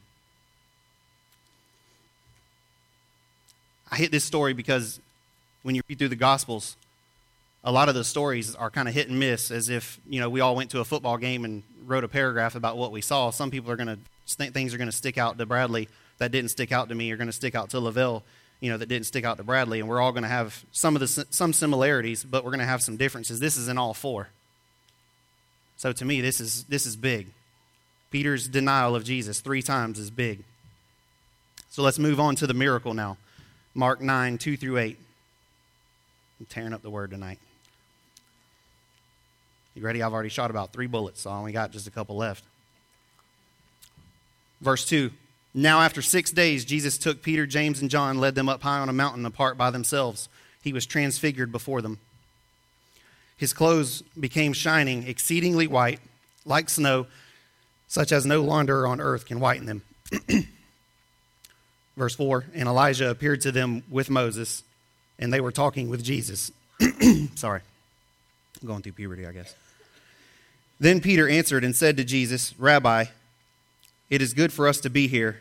I 3.90 3.96
hit 3.96 4.10
this 4.10 4.24
story 4.24 4.54
because 4.54 4.98
when 5.62 5.74
you 5.74 5.82
read 5.88 5.98
through 5.98 6.08
the 6.08 6.16
Gospels, 6.16 6.76
a 7.64 7.72
lot 7.72 7.88
of 7.88 7.94
the 7.94 8.04
stories 8.04 8.54
are 8.54 8.70
kind 8.70 8.88
of 8.88 8.94
hit 8.94 9.08
and 9.08 9.18
miss, 9.18 9.50
as 9.50 9.68
if 9.68 9.98
you 10.08 10.20
know 10.20 10.28
we 10.28 10.40
all 10.40 10.54
went 10.54 10.70
to 10.70 10.80
a 10.80 10.84
football 10.84 11.16
game 11.16 11.44
and 11.44 11.62
wrote 11.84 12.04
a 12.04 12.08
paragraph 12.08 12.54
about 12.54 12.76
what 12.76 12.92
we 12.92 13.00
saw. 13.00 13.30
Some 13.30 13.50
people 13.50 13.70
are 13.70 13.76
going 13.76 13.88
to 13.88 13.98
think 14.26 14.54
things 14.54 14.72
are 14.74 14.78
going 14.78 14.88
to 14.88 14.96
stick 14.96 15.18
out 15.18 15.38
to 15.38 15.46
Bradley 15.46 15.88
that 16.18 16.30
didn't 16.30 16.50
stick 16.50 16.72
out 16.72 16.88
to 16.88 16.94
me 16.94 17.10
are 17.10 17.16
going 17.16 17.28
to 17.28 17.32
stick 17.32 17.54
out 17.54 17.70
to 17.70 17.80
Lavelle, 17.80 18.22
you 18.60 18.70
know, 18.70 18.78
that 18.78 18.86
didn't 18.86 19.06
stick 19.06 19.24
out 19.24 19.36
to 19.36 19.42
Bradley, 19.42 19.80
and 19.80 19.88
we're 19.88 20.00
all 20.00 20.12
going 20.12 20.22
to 20.22 20.28
have 20.28 20.64
some 20.72 20.96
of 20.96 21.00
the 21.00 21.26
some 21.30 21.52
similarities, 21.52 22.24
but 22.24 22.44
we're 22.44 22.50
going 22.50 22.60
to 22.60 22.66
have 22.66 22.82
some 22.82 22.96
differences. 22.96 23.40
This 23.40 23.56
is 23.56 23.68
in 23.68 23.78
all 23.78 23.94
four. 23.94 24.28
So 25.76 25.92
to 25.92 26.04
me, 26.04 26.20
this 26.20 26.40
is 26.40 26.64
this 26.64 26.86
is 26.86 26.96
big. 26.96 27.28
Peter's 28.10 28.46
denial 28.46 28.94
of 28.94 29.04
Jesus 29.04 29.40
three 29.40 29.62
times 29.62 29.98
is 29.98 30.10
big. 30.10 30.44
So 31.68 31.82
let's 31.82 31.98
move 31.98 32.20
on 32.20 32.36
to 32.36 32.46
the 32.46 32.54
miracle 32.54 32.94
now. 32.94 33.16
Mark 33.74 34.00
9, 34.00 34.38
2 34.38 34.56
through 34.56 34.78
8. 34.78 34.96
I'm 36.38 36.46
tearing 36.46 36.72
up 36.72 36.82
the 36.82 36.90
word 36.90 37.10
tonight. 37.10 37.40
You 39.74 39.82
ready? 39.82 40.02
I've 40.02 40.12
already 40.12 40.28
shot 40.28 40.50
about 40.50 40.72
three 40.72 40.86
bullets, 40.86 41.22
so 41.22 41.30
I 41.30 41.36
only 41.36 41.52
got 41.52 41.72
just 41.72 41.86
a 41.88 41.90
couple 41.90 42.16
left. 42.16 42.44
Verse 44.60 44.84
2 44.84 45.10
Now, 45.52 45.80
after 45.80 46.00
six 46.00 46.30
days, 46.30 46.64
Jesus 46.64 46.96
took 46.96 47.22
Peter, 47.22 47.46
James, 47.46 47.80
and 47.80 47.90
John, 47.90 48.18
led 48.18 48.34
them 48.34 48.48
up 48.48 48.62
high 48.62 48.78
on 48.78 48.88
a 48.88 48.92
mountain 48.92 49.26
apart 49.26 49.58
by 49.58 49.70
themselves. 49.70 50.28
He 50.62 50.72
was 50.72 50.86
transfigured 50.86 51.50
before 51.50 51.82
them. 51.82 51.98
His 53.36 53.52
clothes 53.52 54.02
became 54.18 54.52
shining, 54.52 55.08
exceedingly 55.08 55.66
white, 55.66 56.00
like 56.46 56.70
snow, 56.70 57.06
such 57.88 58.12
as 58.12 58.24
no 58.24 58.44
launderer 58.44 58.88
on 58.88 59.00
earth 59.00 59.26
can 59.26 59.40
whiten 59.40 59.66
them. 59.66 59.82
Verse 61.96 62.14
4 62.14 62.44
And 62.54 62.68
Elijah 62.68 63.10
appeared 63.10 63.40
to 63.42 63.52
them 63.52 63.82
with 63.90 64.08
Moses, 64.08 64.62
and 65.18 65.32
they 65.32 65.40
were 65.40 65.52
talking 65.52 65.90
with 65.90 66.02
Jesus. 66.04 66.52
Sorry. 67.34 67.60
I'm 68.62 68.68
going 68.68 68.82
through 68.82 68.92
puberty, 68.92 69.26
I 69.26 69.32
guess. 69.32 69.54
Then 70.84 71.00
Peter 71.00 71.26
answered 71.26 71.64
and 71.64 71.74
said 71.74 71.96
to 71.96 72.04
Jesus, 72.04 72.54
Rabbi, 72.58 73.06
it 74.10 74.20
is 74.20 74.34
good 74.34 74.52
for 74.52 74.68
us 74.68 74.80
to 74.80 74.90
be 74.90 75.08
here, 75.08 75.40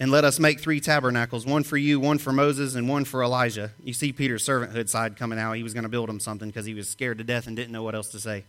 and 0.00 0.10
let 0.10 0.24
us 0.24 0.40
make 0.40 0.58
three 0.58 0.80
tabernacles 0.80 1.46
one 1.46 1.62
for 1.62 1.76
you, 1.76 2.00
one 2.00 2.18
for 2.18 2.32
Moses, 2.32 2.74
and 2.74 2.88
one 2.88 3.04
for 3.04 3.22
Elijah. 3.22 3.70
You 3.84 3.92
see 3.92 4.12
Peter's 4.12 4.44
servanthood 4.44 4.88
side 4.88 5.16
coming 5.16 5.38
out. 5.38 5.52
He 5.52 5.62
was 5.62 5.72
going 5.72 5.84
to 5.84 5.88
build 5.88 6.10
him 6.10 6.18
something 6.18 6.48
because 6.48 6.66
he 6.66 6.74
was 6.74 6.88
scared 6.88 7.18
to 7.18 7.24
death 7.24 7.46
and 7.46 7.54
didn't 7.54 7.70
know 7.70 7.84
what 7.84 7.94
else 7.94 8.08
to 8.08 8.18
say. 8.18 8.42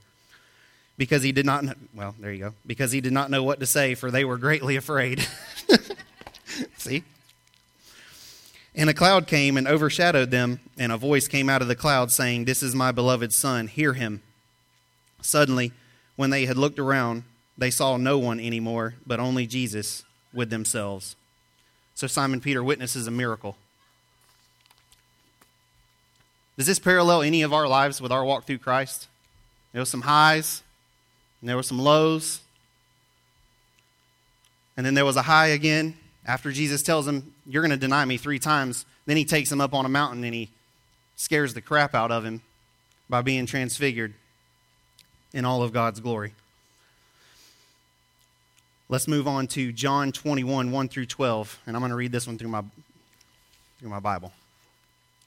Because 0.98 1.22
he 1.22 1.32
did 1.32 1.46
not 1.46 1.66
know, 1.66 1.76
well, 1.94 2.16
there 2.20 2.34
you 2.34 2.46
go. 2.46 2.54
Because 2.66 2.92
he 2.92 3.00
did 3.00 3.14
not 3.14 3.30
know 3.30 3.44
what 3.44 3.60
to 3.60 3.68
say, 3.68 3.94
for 3.94 4.10
they 4.10 4.26
were 4.26 4.40
greatly 4.40 4.76
afraid. 4.76 5.24
see? 6.80 7.04
And 8.74 8.90
a 8.90 8.94
cloud 8.96 9.28
came 9.28 9.56
and 9.56 9.68
overshadowed 9.68 10.32
them, 10.32 10.62
and 10.80 10.92
a 10.92 10.98
voice 10.98 11.28
came 11.28 11.48
out 11.48 11.62
of 11.62 11.68
the 11.68 11.76
cloud 11.76 12.12
saying, 12.12 12.46
This 12.46 12.64
is 12.64 12.74
my 12.74 12.92
beloved 12.92 13.34
Son, 13.34 13.68
hear 13.68 13.94
him. 13.94 14.24
Suddenly, 15.22 15.74
when 16.16 16.30
they 16.30 16.46
had 16.46 16.58
looked 16.58 16.80
around, 16.80 17.24
they 17.58 17.72
saw 17.72 17.98
no 17.98 18.18
one 18.18 18.40
anymore, 18.40 18.96
but 19.06 19.20
only 19.20 19.48
Jesus 19.48 20.04
with 20.34 20.50
themselves. 20.50 21.16
So 21.96 22.08
Simon 22.08 22.42
Peter 22.42 22.64
witnesses 22.64 23.08
a 23.08 23.12
miracle. 23.12 23.56
Does 26.58 26.68
this 26.68 26.80
parallel 26.80 27.22
any 27.22 27.42
of 27.42 27.54
our 27.54 27.68
lives 27.68 28.02
with 28.02 28.12
our 28.12 28.24
walk 28.24 28.46
through 28.46 28.60
Christ? 28.60 29.08
There 29.72 29.82
were 29.82 29.86
some 29.86 30.02
highs, 30.02 30.62
and 31.42 31.50
there 31.50 31.56
were 31.56 31.64
some 31.64 31.80
lows. 31.80 32.42
And 34.78 34.86
then 34.86 34.94
there 34.94 35.06
was 35.06 35.16
a 35.16 35.24
high 35.24 35.48
again 35.48 35.96
after 36.26 36.52
Jesus 36.52 36.82
tells 36.82 37.08
him, 37.08 37.34
You're 37.46 37.62
going 37.62 37.72
to 37.72 37.78
deny 37.78 38.06
me 38.06 38.18
three 38.18 38.40
times. 38.40 38.86
Then 39.06 39.18
he 39.18 39.26
takes 39.26 39.52
him 39.52 39.62
up 39.62 39.74
on 39.74 39.86
a 39.86 39.90
mountain 39.90 40.24
and 40.24 40.34
he 40.34 40.50
scares 41.16 41.54
the 41.54 41.62
crap 41.62 41.94
out 41.94 42.12
of 42.12 42.24
him 42.24 42.42
by 43.10 43.22
being 43.22 43.46
transfigured. 43.46 44.14
In 45.34 45.46
all 45.46 45.64
of 45.64 45.74
God's 45.74 46.00
glory. 46.00 46.34
Let's 48.90 49.08
move 49.08 49.28
on 49.28 49.48
to 49.48 49.72
John 49.72 50.12
21, 50.12 50.72
1 50.72 50.88
through 50.88 51.08
12, 51.08 51.60
and 51.66 51.76
I'm 51.76 51.82
going 51.82 51.90
to 51.90 51.96
read 51.96 52.12
this 52.12 52.28
one 52.28 52.38
through 52.38 52.50
my, 52.50 52.64
through 53.80 53.90
my 53.90 54.00
Bible. 54.00 54.32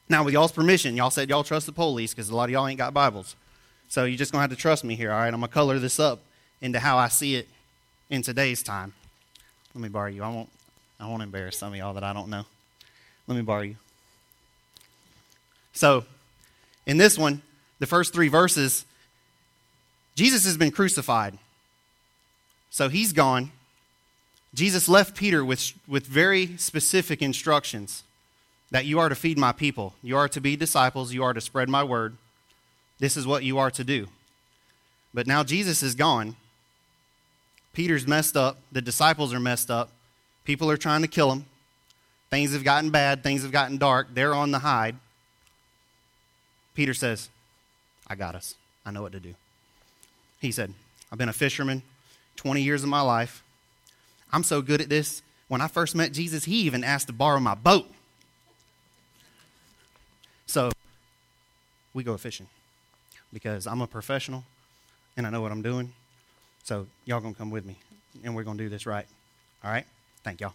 Now, 0.08 0.22
with 0.22 0.34
y'all's 0.34 0.52
permission, 0.52 0.96
y'all 0.96 1.10
said 1.10 1.28
y'all 1.28 1.42
trust 1.42 1.66
the 1.66 1.72
police 1.72 2.14
because 2.14 2.28
a 2.28 2.36
lot 2.36 2.44
of 2.44 2.50
y'all 2.50 2.68
ain't 2.68 2.78
got 2.78 2.94
Bibles. 2.94 3.34
So 3.88 4.04
you're 4.04 4.18
just 4.18 4.30
going 4.30 4.38
to 4.38 4.42
have 4.42 4.50
to 4.50 4.56
trust 4.56 4.84
me 4.84 4.94
here, 4.94 5.10
all 5.10 5.18
right? 5.18 5.26
I'm 5.26 5.40
going 5.40 5.48
to 5.48 5.54
color 5.54 5.78
this 5.78 5.98
up 5.98 6.20
into 6.60 6.78
how 6.78 6.96
I 6.96 7.08
see 7.08 7.34
it 7.34 7.48
in 8.08 8.22
today's 8.22 8.62
time. 8.62 8.92
Let 9.74 9.82
me 9.82 9.88
borrow 9.88 10.10
you. 10.10 10.22
I 10.22 10.28
won't, 10.28 10.48
I 11.00 11.08
won't 11.08 11.22
embarrass 11.22 11.58
some 11.58 11.72
of 11.72 11.78
y'all 11.78 11.94
that 11.94 12.04
I 12.04 12.12
don't 12.12 12.28
know. 12.28 12.44
Let 13.26 13.34
me 13.34 13.42
borrow 13.42 13.62
you. 13.62 13.76
So, 15.72 16.04
in 16.86 16.96
this 16.96 17.18
one, 17.18 17.42
the 17.80 17.86
first 17.86 18.12
three 18.12 18.28
verses, 18.28 18.86
Jesus 20.16 20.44
has 20.44 20.56
been 20.56 20.72
crucified. 20.72 21.38
So 22.70 22.88
he's 22.88 23.12
gone. 23.12 23.52
Jesus 24.54 24.88
left 24.88 25.14
Peter 25.14 25.44
with, 25.44 25.72
with 25.86 26.06
very 26.06 26.56
specific 26.56 27.22
instructions 27.22 28.02
that 28.70 28.86
you 28.86 28.98
are 28.98 29.08
to 29.08 29.14
feed 29.14 29.38
my 29.38 29.52
people. 29.52 29.94
You 30.02 30.16
are 30.16 30.28
to 30.28 30.40
be 30.40 30.56
disciples. 30.56 31.12
You 31.12 31.22
are 31.22 31.34
to 31.34 31.40
spread 31.40 31.68
my 31.68 31.84
word. 31.84 32.16
This 32.98 33.16
is 33.16 33.26
what 33.26 33.44
you 33.44 33.58
are 33.58 33.70
to 33.70 33.84
do. 33.84 34.08
But 35.12 35.26
now 35.26 35.44
Jesus 35.44 35.82
is 35.82 35.94
gone. 35.94 36.36
Peter's 37.74 38.06
messed 38.06 38.36
up. 38.36 38.58
The 38.72 38.80
disciples 38.80 39.34
are 39.34 39.40
messed 39.40 39.70
up. 39.70 39.90
People 40.44 40.70
are 40.70 40.78
trying 40.78 41.02
to 41.02 41.08
kill 41.08 41.30
him. 41.30 41.44
Things 42.30 42.52
have 42.54 42.64
gotten 42.64 42.90
bad. 42.90 43.22
Things 43.22 43.42
have 43.42 43.52
gotten 43.52 43.76
dark. 43.76 44.08
They're 44.14 44.34
on 44.34 44.50
the 44.50 44.60
hide. 44.60 44.96
Peter 46.74 46.94
says, 46.94 47.28
I 48.06 48.14
got 48.14 48.34
us. 48.34 48.54
I 48.84 48.90
know 48.90 49.02
what 49.02 49.12
to 49.12 49.20
do. 49.20 49.34
He 50.40 50.52
said, 50.52 50.72
I've 51.10 51.18
been 51.18 51.28
a 51.28 51.34
fisherman 51.34 51.82
20 52.36 52.62
years 52.62 52.82
of 52.82 52.88
my 52.88 53.00
life. 53.00 53.42
I'm 54.32 54.42
so 54.42 54.60
good 54.62 54.80
at 54.80 54.88
this. 54.88 55.22
When 55.48 55.60
I 55.60 55.68
first 55.68 55.94
met 55.94 56.12
Jesus, 56.12 56.44
he 56.44 56.60
even 56.62 56.84
asked 56.84 57.06
to 57.06 57.12
borrow 57.12 57.40
my 57.40 57.54
boat. 57.54 57.90
So 60.46 60.70
we 61.94 62.02
go 62.02 62.16
fishing 62.16 62.46
because 63.32 63.66
I'm 63.66 63.80
a 63.80 63.86
professional 63.86 64.44
and 65.16 65.26
I 65.26 65.30
know 65.30 65.40
what 65.40 65.52
I'm 65.52 65.62
doing. 65.62 65.92
So 66.64 66.86
y'all 67.04 67.20
gonna 67.20 67.34
come 67.34 67.50
with 67.50 67.64
me 67.64 67.76
and 68.24 68.34
we're 68.34 68.42
gonna 68.42 68.58
do 68.58 68.68
this 68.68 68.86
right. 68.86 69.06
All 69.64 69.70
right? 69.70 69.86
Thank 70.22 70.40
y'all. 70.40 70.54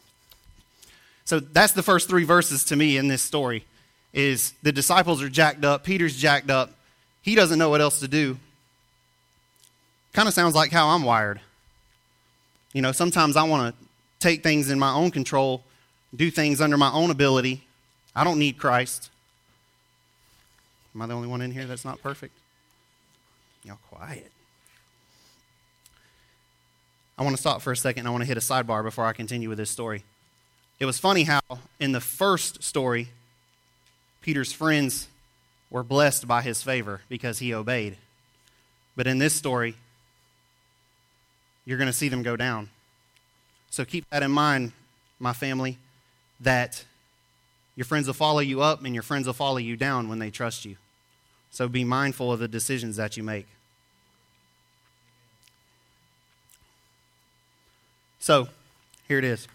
So 1.25 1.39
that's 1.39 1.73
the 1.73 1.83
first 1.83 2.09
three 2.09 2.25
verses 2.25 2.63
to 2.65 2.75
me 2.75 2.97
in 2.97 3.07
this 3.07 3.21
story 3.21 3.65
is 4.13 4.53
the 4.63 4.71
disciples 4.71 5.21
are 5.21 5.29
jacked 5.29 5.63
up, 5.63 5.83
Peter's 5.83 6.17
jacked 6.17 6.49
up, 6.49 6.71
he 7.21 7.35
doesn't 7.35 7.57
know 7.57 7.69
what 7.69 7.81
else 7.81 7.99
to 8.01 8.07
do. 8.07 8.37
Kind 10.13 10.27
of 10.27 10.33
sounds 10.33 10.55
like 10.55 10.71
how 10.71 10.89
I'm 10.89 11.03
wired. 11.03 11.39
You 12.73 12.81
know, 12.81 12.91
sometimes 12.91 13.35
I 13.35 13.43
want 13.43 13.75
to 13.75 13.85
take 14.19 14.43
things 14.43 14.69
in 14.69 14.79
my 14.79 14.93
own 14.93 15.11
control, 15.11 15.63
do 16.15 16.29
things 16.29 16.61
under 16.61 16.77
my 16.77 16.91
own 16.91 17.11
ability. 17.11 17.65
I 18.15 18.23
don't 18.23 18.39
need 18.39 18.57
Christ. 18.57 19.09
Am 20.93 21.01
I 21.01 21.07
the 21.07 21.13
only 21.13 21.27
one 21.27 21.41
in 21.41 21.51
here 21.51 21.65
that's 21.65 21.85
not 21.85 22.01
perfect? 22.01 22.37
Y'all 23.63 23.79
quiet. 23.89 24.31
I 27.17 27.23
want 27.23 27.35
to 27.35 27.41
stop 27.41 27.61
for 27.61 27.71
a 27.71 27.77
second. 27.77 28.07
I 28.07 28.09
want 28.09 28.21
to 28.21 28.27
hit 28.27 28.37
a 28.37 28.41
sidebar 28.41 28.83
before 28.83 29.05
I 29.05 29.13
continue 29.13 29.47
with 29.47 29.57
this 29.57 29.69
story. 29.69 30.03
It 30.79 30.85
was 30.85 30.97
funny 30.97 31.23
how 31.23 31.41
in 31.79 31.91
the 31.91 32.01
first 32.01 32.63
story, 32.63 33.09
Peter's 34.21 34.51
friends 34.51 35.07
were 35.69 35.83
blessed 35.83 36.27
by 36.27 36.41
his 36.41 36.63
favor 36.63 37.01
because 37.07 37.39
he 37.39 37.53
obeyed. 37.53 37.97
But 38.95 39.07
in 39.07 39.19
this 39.19 39.33
story, 39.33 39.75
you're 41.65 41.77
going 41.77 41.87
to 41.87 41.93
see 41.93 42.09
them 42.09 42.23
go 42.23 42.35
down. 42.35 42.69
So 43.69 43.85
keep 43.85 44.09
that 44.09 44.23
in 44.23 44.31
mind, 44.31 44.73
my 45.19 45.33
family, 45.33 45.77
that 46.39 46.83
your 47.75 47.85
friends 47.85 48.07
will 48.07 48.13
follow 48.13 48.39
you 48.39 48.61
up 48.61 48.83
and 48.83 48.93
your 48.93 49.03
friends 49.03 49.27
will 49.27 49.33
follow 49.33 49.57
you 49.57 49.77
down 49.77 50.09
when 50.09 50.19
they 50.19 50.29
trust 50.29 50.65
you. 50.65 50.75
So 51.51 51.67
be 51.67 51.83
mindful 51.83 52.31
of 52.31 52.39
the 52.39 52.47
decisions 52.47 52.95
that 52.97 53.17
you 53.17 53.23
make. 53.23 53.47
So, 58.19 58.49
here 59.07 59.17
it 59.17 59.23
is. 59.23 59.47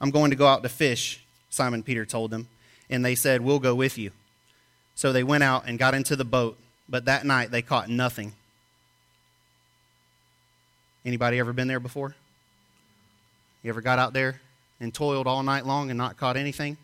I'm 0.00 0.10
going 0.10 0.30
to 0.30 0.36
go 0.36 0.48
out 0.48 0.64
to 0.64 0.68
fish, 0.68 1.24
Simon 1.48 1.82
Peter 1.84 2.04
told 2.04 2.32
them, 2.32 2.48
and 2.90 3.04
they 3.04 3.14
said, 3.14 3.40
We'll 3.40 3.60
go 3.60 3.74
with 3.74 3.96
you. 3.96 4.10
So 4.96 5.12
they 5.12 5.22
went 5.22 5.44
out 5.44 5.64
and 5.66 5.78
got 5.78 5.94
into 5.94 6.16
the 6.16 6.24
boat, 6.24 6.58
but 6.88 7.04
that 7.04 7.24
night 7.24 7.50
they 7.52 7.62
caught 7.62 7.88
nothing. 7.88 8.32
Anybody 11.06 11.38
ever 11.38 11.52
been 11.52 11.68
there 11.68 11.78
before? 11.78 12.16
You 13.62 13.70
ever 13.70 13.80
got 13.80 14.00
out 14.00 14.12
there 14.12 14.40
and 14.80 14.92
toiled 14.92 15.28
all 15.28 15.44
night 15.44 15.64
long 15.64 15.88
and 15.90 15.96
not 15.96 16.16
caught 16.16 16.36
anything? 16.36 16.76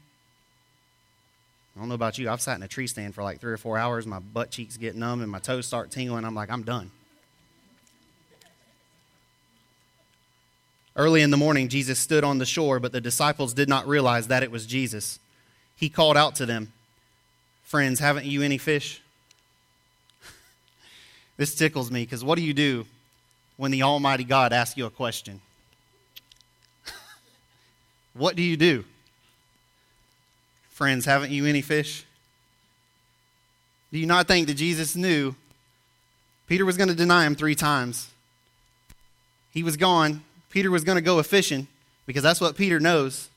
I 1.74 1.80
don't 1.80 1.88
know 1.88 1.96
about 1.96 2.18
you. 2.18 2.30
I've 2.30 2.40
sat 2.40 2.56
in 2.56 2.62
a 2.62 2.68
tree 2.68 2.86
stand 2.86 3.16
for 3.16 3.24
like 3.24 3.40
three 3.40 3.52
or 3.52 3.56
four 3.56 3.78
hours. 3.78 4.06
My 4.06 4.20
butt 4.20 4.52
cheeks 4.52 4.76
get 4.76 4.94
numb 4.94 5.22
and 5.22 5.30
my 5.30 5.40
toes 5.40 5.66
start 5.66 5.90
tingling. 5.90 6.24
I'm 6.24 6.36
like, 6.36 6.52
I'm 6.52 6.62
done. 6.62 6.92
Early 10.94 11.22
in 11.22 11.30
the 11.30 11.36
morning, 11.36 11.68
Jesus 11.68 11.98
stood 11.98 12.22
on 12.22 12.38
the 12.38 12.46
shore, 12.46 12.78
but 12.78 12.92
the 12.92 13.00
disciples 13.00 13.52
did 13.52 13.68
not 13.68 13.88
realize 13.88 14.28
that 14.28 14.44
it 14.44 14.52
was 14.52 14.66
Jesus. 14.66 15.18
He 15.74 15.88
called 15.88 16.16
out 16.16 16.36
to 16.36 16.46
them, 16.46 16.72
Friends, 17.64 17.98
haven't 17.98 18.26
you 18.26 18.42
any 18.42 18.58
fish? 18.58 19.02
this 21.38 21.56
tickles 21.56 21.90
me 21.90 22.04
because 22.04 22.22
what 22.22 22.36
do 22.36 22.44
you 22.44 22.54
do 22.54 22.86
when 23.62 23.70
the 23.70 23.84
Almighty 23.84 24.24
God 24.24 24.52
asks 24.52 24.76
you 24.76 24.86
a 24.86 24.90
question? 24.90 25.40
what 28.12 28.34
do 28.34 28.42
you 28.42 28.56
do? 28.56 28.84
Friends, 30.70 31.04
haven't 31.04 31.30
you 31.30 31.46
any 31.46 31.62
fish? 31.62 32.04
Do 33.92 34.00
you 34.00 34.06
not 34.06 34.26
think 34.26 34.48
that 34.48 34.54
Jesus 34.54 34.96
knew 34.96 35.36
Peter 36.48 36.64
was 36.64 36.76
going 36.76 36.88
to 36.88 36.94
deny 36.96 37.24
him 37.24 37.36
three 37.36 37.54
times? 37.54 38.10
He 39.52 39.62
was 39.62 39.76
gone. 39.76 40.24
Peter 40.50 40.72
was 40.72 40.82
going 40.82 40.96
to 40.96 41.00
go 41.00 41.20
a 41.20 41.22
fishing 41.22 41.68
because 42.04 42.24
that's 42.24 42.40
what 42.40 42.56
Peter 42.56 42.80
knows. 42.80 43.28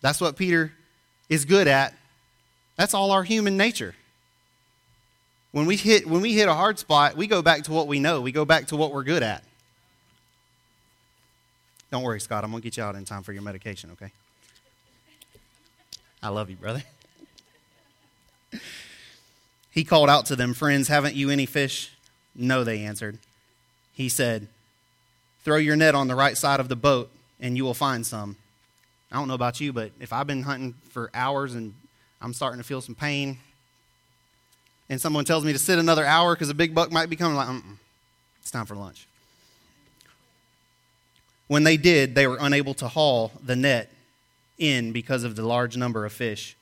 That's 0.00 0.22
what 0.22 0.36
Peter 0.36 0.72
is 1.28 1.44
good 1.44 1.68
at. 1.68 1.92
That's 2.76 2.94
all 2.94 3.10
our 3.10 3.24
human 3.24 3.58
nature. 3.58 3.94
When 5.52 5.66
we 5.66 5.76
hit 5.76 6.06
when 6.06 6.22
we 6.22 6.32
hit 6.32 6.48
a 6.48 6.54
hard 6.54 6.78
spot, 6.78 7.16
we 7.16 7.26
go 7.26 7.42
back 7.42 7.64
to 7.64 7.72
what 7.72 7.86
we 7.86 8.00
know. 8.00 8.20
We 8.20 8.32
go 8.32 8.44
back 8.44 8.68
to 8.68 8.76
what 8.76 8.92
we're 8.92 9.04
good 9.04 9.22
at. 9.22 9.44
Don't 11.90 12.02
worry, 12.02 12.20
Scott. 12.22 12.42
I'm 12.42 12.50
going 12.50 12.62
to 12.62 12.64
get 12.64 12.78
you 12.78 12.82
out 12.82 12.94
in 12.94 13.04
time 13.04 13.22
for 13.22 13.34
your 13.34 13.42
medication, 13.42 13.90
okay? 13.92 14.10
I 16.22 16.30
love 16.30 16.48
you, 16.48 16.56
brother. 16.56 16.82
he 19.70 19.84
called 19.84 20.08
out 20.08 20.24
to 20.26 20.36
them, 20.36 20.54
Friends, 20.54 20.88
haven't 20.88 21.14
you 21.14 21.28
any 21.28 21.44
fish? 21.44 21.92
No, 22.34 22.64
they 22.64 22.80
answered. 22.80 23.18
He 23.92 24.08
said, 24.08 24.48
Throw 25.44 25.58
your 25.58 25.76
net 25.76 25.94
on 25.94 26.08
the 26.08 26.14
right 26.14 26.38
side 26.38 26.60
of 26.60 26.70
the 26.70 26.76
boat, 26.76 27.10
and 27.40 27.58
you 27.58 27.64
will 27.64 27.74
find 27.74 28.06
some. 28.06 28.36
I 29.10 29.16
don't 29.16 29.28
know 29.28 29.34
about 29.34 29.60
you, 29.60 29.74
but 29.74 29.90
if 30.00 30.14
I've 30.14 30.26
been 30.26 30.44
hunting 30.44 30.74
for 30.88 31.10
hours 31.12 31.54
and 31.54 31.74
I'm 32.22 32.32
starting 32.32 32.58
to 32.58 32.64
feel 32.64 32.80
some 32.80 32.94
pain, 32.94 33.36
and 34.92 35.00
someone 35.00 35.24
tells 35.24 35.42
me 35.42 35.54
to 35.54 35.58
sit 35.58 35.78
another 35.78 36.04
hour 36.04 36.34
because 36.34 36.50
a 36.50 36.54
big 36.54 36.74
buck 36.74 36.92
might 36.92 37.08
be 37.08 37.16
coming, 37.16 37.34
like, 37.34 37.48
Mm-mm, 37.48 37.78
it's 38.42 38.50
time 38.50 38.66
for 38.66 38.76
lunch. 38.76 39.08
When 41.48 41.64
they 41.64 41.78
did, 41.78 42.14
they 42.14 42.26
were 42.26 42.36
unable 42.38 42.74
to 42.74 42.88
haul 42.88 43.32
the 43.42 43.56
net 43.56 43.90
in 44.58 44.92
because 44.92 45.24
of 45.24 45.34
the 45.34 45.46
large 45.46 45.78
number 45.78 46.04
of 46.04 46.12
fish. 46.12 46.58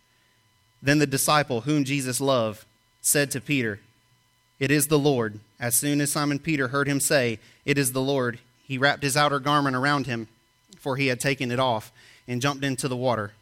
Then 0.80 1.00
the 1.00 1.08
disciple 1.08 1.62
whom 1.62 1.82
Jesus 1.82 2.20
loved 2.20 2.64
said 3.00 3.32
to 3.32 3.40
Peter, 3.40 3.80
It 4.60 4.70
is 4.70 4.86
the 4.86 4.98
Lord. 4.98 5.40
As 5.58 5.74
soon 5.74 6.00
as 6.00 6.12
Simon 6.12 6.38
Peter 6.38 6.68
heard 6.68 6.86
him 6.86 7.00
say, 7.00 7.40
It 7.64 7.78
is 7.78 7.90
the 7.90 8.00
Lord, 8.00 8.38
he 8.62 8.78
wrapped 8.78 9.02
his 9.02 9.16
outer 9.16 9.40
garment 9.40 9.74
around 9.74 10.06
him, 10.06 10.28
for 10.78 10.94
he 10.94 11.08
had 11.08 11.18
taken 11.18 11.50
it 11.50 11.58
off, 11.58 11.90
and 12.28 12.40
jumped 12.40 12.62
into 12.62 12.86
the 12.86 12.96
water. 12.96 13.32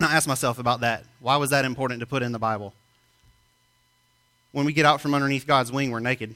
Now, 0.00 0.08
I 0.08 0.16
ask 0.16 0.26
myself 0.26 0.58
about 0.58 0.80
that. 0.80 1.04
Why 1.20 1.36
was 1.36 1.50
that 1.50 1.64
important 1.64 2.00
to 2.00 2.06
put 2.06 2.24
in 2.24 2.32
the 2.32 2.40
Bible? 2.40 2.74
When 4.52 4.66
we 4.66 4.72
get 4.72 4.86
out 4.86 5.00
from 5.00 5.14
underneath 5.14 5.46
God's 5.46 5.72
wing, 5.72 5.90
we're 5.90 6.00
naked. 6.00 6.34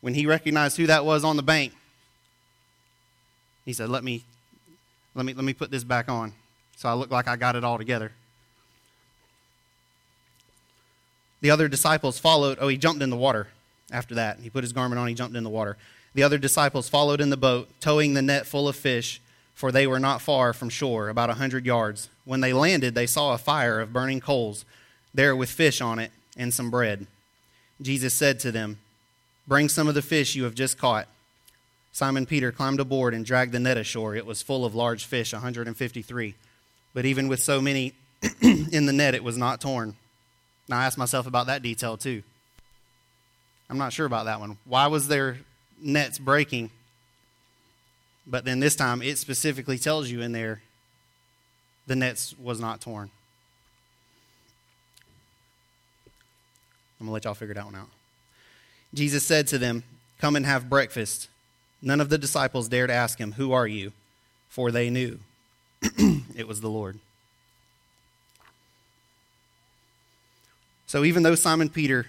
When 0.00 0.14
he 0.14 0.26
recognized 0.26 0.76
who 0.76 0.86
that 0.86 1.04
was 1.04 1.24
on 1.24 1.36
the 1.36 1.42
bank, 1.42 1.72
he 3.64 3.72
said, 3.72 3.88
Let 3.88 4.04
me 4.04 4.24
let 5.14 5.24
me, 5.24 5.32
let 5.32 5.44
me 5.44 5.54
put 5.54 5.70
this 5.70 5.84
back 5.84 6.08
on 6.08 6.32
so 6.76 6.88
I 6.88 6.94
look 6.94 7.10
like 7.10 7.28
I 7.28 7.36
got 7.36 7.56
it 7.56 7.64
all 7.64 7.78
together. 7.78 8.12
The 11.40 11.50
other 11.50 11.68
disciples 11.68 12.18
followed. 12.18 12.58
Oh, 12.60 12.68
he 12.68 12.76
jumped 12.76 13.02
in 13.02 13.10
the 13.10 13.16
water 13.16 13.48
after 13.92 14.14
that. 14.16 14.40
He 14.40 14.50
put 14.50 14.64
his 14.64 14.72
garment 14.72 14.98
on, 14.98 15.06
he 15.08 15.14
jumped 15.14 15.36
in 15.36 15.44
the 15.44 15.50
water. 15.50 15.76
The 16.14 16.22
other 16.22 16.38
disciples 16.38 16.88
followed 16.88 17.20
in 17.20 17.30
the 17.30 17.36
boat, 17.36 17.68
towing 17.80 18.14
the 18.14 18.22
net 18.22 18.46
full 18.46 18.68
of 18.68 18.76
fish, 18.76 19.20
for 19.54 19.70
they 19.70 19.86
were 19.86 20.00
not 20.00 20.22
far 20.22 20.52
from 20.52 20.68
shore, 20.68 21.08
about 21.08 21.30
a 21.30 21.34
hundred 21.34 21.66
yards. 21.66 22.08
When 22.24 22.40
they 22.40 22.52
landed, 22.52 22.94
they 22.94 23.06
saw 23.06 23.34
a 23.34 23.38
fire 23.38 23.80
of 23.80 23.92
burning 23.92 24.20
coals 24.20 24.64
there 25.12 25.36
with 25.36 25.50
fish 25.50 25.80
on 25.80 25.98
it 25.98 26.10
and 26.36 26.52
some 26.52 26.70
bread. 26.70 27.06
Jesus 27.80 28.14
said 28.14 28.40
to 28.40 28.52
them, 28.52 28.78
Bring 29.46 29.68
some 29.68 29.88
of 29.88 29.94
the 29.94 30.02
fish 30.02 30.34
you 30.34 30.44
have 30.44 30.54
just 30.54 30.78
caught. 30.78 31.06
Simon 31.92 32.26
Peter 32.26 32.50
climbed 32.50 32.80
aboard 32.80 33.14
and 33.14 33.24
dragged 33.24 33.52
the 33.52 33.60
net 33.60 33.76
ashore. 33.76 34.16
It 34.16 34.26
was 34.26 34.42
full 34.42 34.64
of 34.64 34.74
large 34.74 35.04
fish, 35.04 35.32
153. 35.32 36.34
But 36.92 37.04
even 37.04 37.28
with 37.28 37.42
so 37.42 37.60
many 37.60 37.92
in 38.40 38.86
the 38.86 38.92
net, 38.92 39.14
it 39.14 39.22
was 39.22 39.36
not 39.36 39.60
torn. 39.60 39.96
Now, 40.68 40.78
I 40.78 40.86
asked 40.86 40.98
myself 40.98 41.26
about 41.26 41.46
that 41.46 41.62
detail 41.62 41.96
too. 41.96 42.22
I'm 43.68 43.78
not 43.78 43.92
sure 43.92 44.06
about 44.06 44.24
that 44.24 44.40
one. 44.40 44.58
Why 44.64 44.86
was 44.86 45.08
their 45.08 45.38
nets 45.80 46.18
breaking? 46.18 46.70
But 48.26 48.44
then 48.44 48.60
this 48.60 48.76
time, 48.76 49.02
it 49.02 49.18
specifically 49.18 49.78
tells 49.78 50.10
you 50.10 50.22
in 50.22 50.32
there 50.32 50.62
the 51.86 51.96
nets 51.96 52.34
was 52.38 52.60
not 52.60 52.80
torn. 52.80 53.10
I'm 57.00 57.06
going 57.06 57.10
to 57.10 57.12
let 57.12 57.24
y'all 57.24 57.34
figure 57.34 57.54
that 57.54 57.64
one 57.64 57.74
out. 57.74 57.88
Jesus 58.92 59.24
said 59.24 59.46
to 59.48 59.58
them, 59.58 59.82
Come 60.18 60.36
and 60.36 60.46
have 60.46 60.70
breakfast. 60.70 61.28
None 61.82 62.00
of 62.00 62.08
the 62.08 62.18
disciples 62.18 62.68
dared 62.68 62.90
ask 62.90 63.18
him, 63.18 63.32
Who 63.32 63.52
are 63.52 63.66
you? 63.66 63.92
For 64.48 64.70
they 64.70 64.88
knew 64.90 65.18
it 65.82 66.46
was 66.46 66.60
the 66.60 66.70
Lord. 66.70 66.98
So 70.86 71.04
even 71.04 71.24
though 71.24 71.34
Simon 71.34 71.68
Peter 71.68 72.06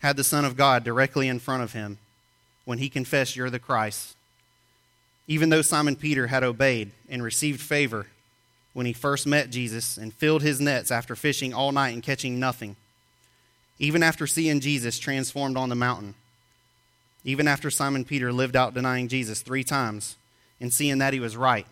had 0.00 0.16
the 0.16 0.24
Son 0.24 0.44
of 0.44 0.56
God 0.56 0.84
directly 0.84 1.26
in 1.26 1.40
front 1.40 1.64
of 1.64 1.72
him 1.72 1.98
when 2.64 2.78
he 2.78 2.88
confessed, 2.88 3.34
You're 3.34 3.50
the 3.50 3.58
Christ, 3.58 4.16
even 5.26 5.48
though 5.48 5.62
Simon 5.62 5.96
Peter 5.96 6.28
had 6.28 6.44
obeyed 6.44 6.92
and 7.08 7.22
received 7.22 7.60
favor 7.60 8.06
when 8.72 8.86
he 8.86 8.92
first 8.92 9.26
met 9.26 9.50
Jesus 9.50 9.96
and 9.96 10.14
filled 10.14 10.42
his 10.42 10.60
nets 10.60 10.90
after 10.92 11.16
fishing 11.16 11.52
all 11.52 11.72
night 11.72 11.90
and 11.90 12.02
catching 12.02 12.38
nothing, 12.38 12.76
even 13.78 14.02
after 14.02 14.26
seeing 14.26 14.60
Jesus 14.60 14.98
transformed 14.98 15.56
on 15.56 15.68
the 15.68 15.74
mountain, 15.74 16.14
even 17.24 17.46
after 17.46 17.70
Simon 17.70 18.04
Peter 18.04 18.32
lived 18.32 18.56
out 18.56 18.74
denying 18.74 19.08
Jesus 19.08 19.42
three 19.42 19.64
times 19.64 20.16
and 20.60 20.72
seeing 20.72 20.98
that 20.98 21.12
he 21.12 21.20
was 21.20 21.36
right, 21.36 21.66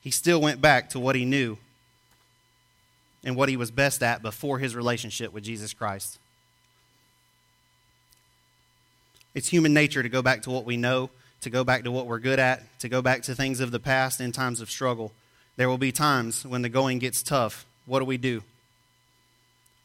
he 0.00 0.10
still 0.10 0.40
went 0.40 0.60
back 0.60 0.90
to 0.90 1.00
what 1.00 1.16
he 1.16 1.24
knew 1.24 1.56
and 3.24 3.36
what 3.36 3.48
he 3.48 3.56
was 3.56 3.70
best 3.70 4.02
at 4.02 4.22
before 4.22 4.58
his 4.58 4.76
relationship 4.76 5.32
with 5.32 5.42
Jesus 5.42 5.74
Christ. 5.74 6.18
It's 9.34 9.48
human 9.48 9.74
nature 9.74 10.02
to 10.02 10.08
go 10.08 10.22
back 10.22 10.42
to 10.42 10.50
what 10.50 10.64
we 10.64 10.76
know, 10.76 11.10
to 11.40 11.50
go 11.50 11.64
back 11.64 11.84
to 11.84 11.90
what 11.90 12.06
we're 12.06 12.20
good 12.20 12.38
at, 12.38 12.62
to 12.80 12.88
go 12.88 13.02
back 13.02 13.22
to 13.22 13.34
things 13.34 13.60
of 13.60 13.70
the 13.70 13.80
past 13.80 14.20
in 14.20 14.32
times 14.32 14.60
of 14.60 14.70
struggle. 14.70 15.12
There 15.56 15.68
will 15.68 15.76
be 15.76 15.92
times 15.92 16.46
when 16.46 16.62
the 16.62 16.68
going 16.68 16.98
gets 16.98 17.22
tough. 17.22 17.66
What 17.84 17.98
do 17.98 18.04
we 18.04 18.16
do? 18.16 18.42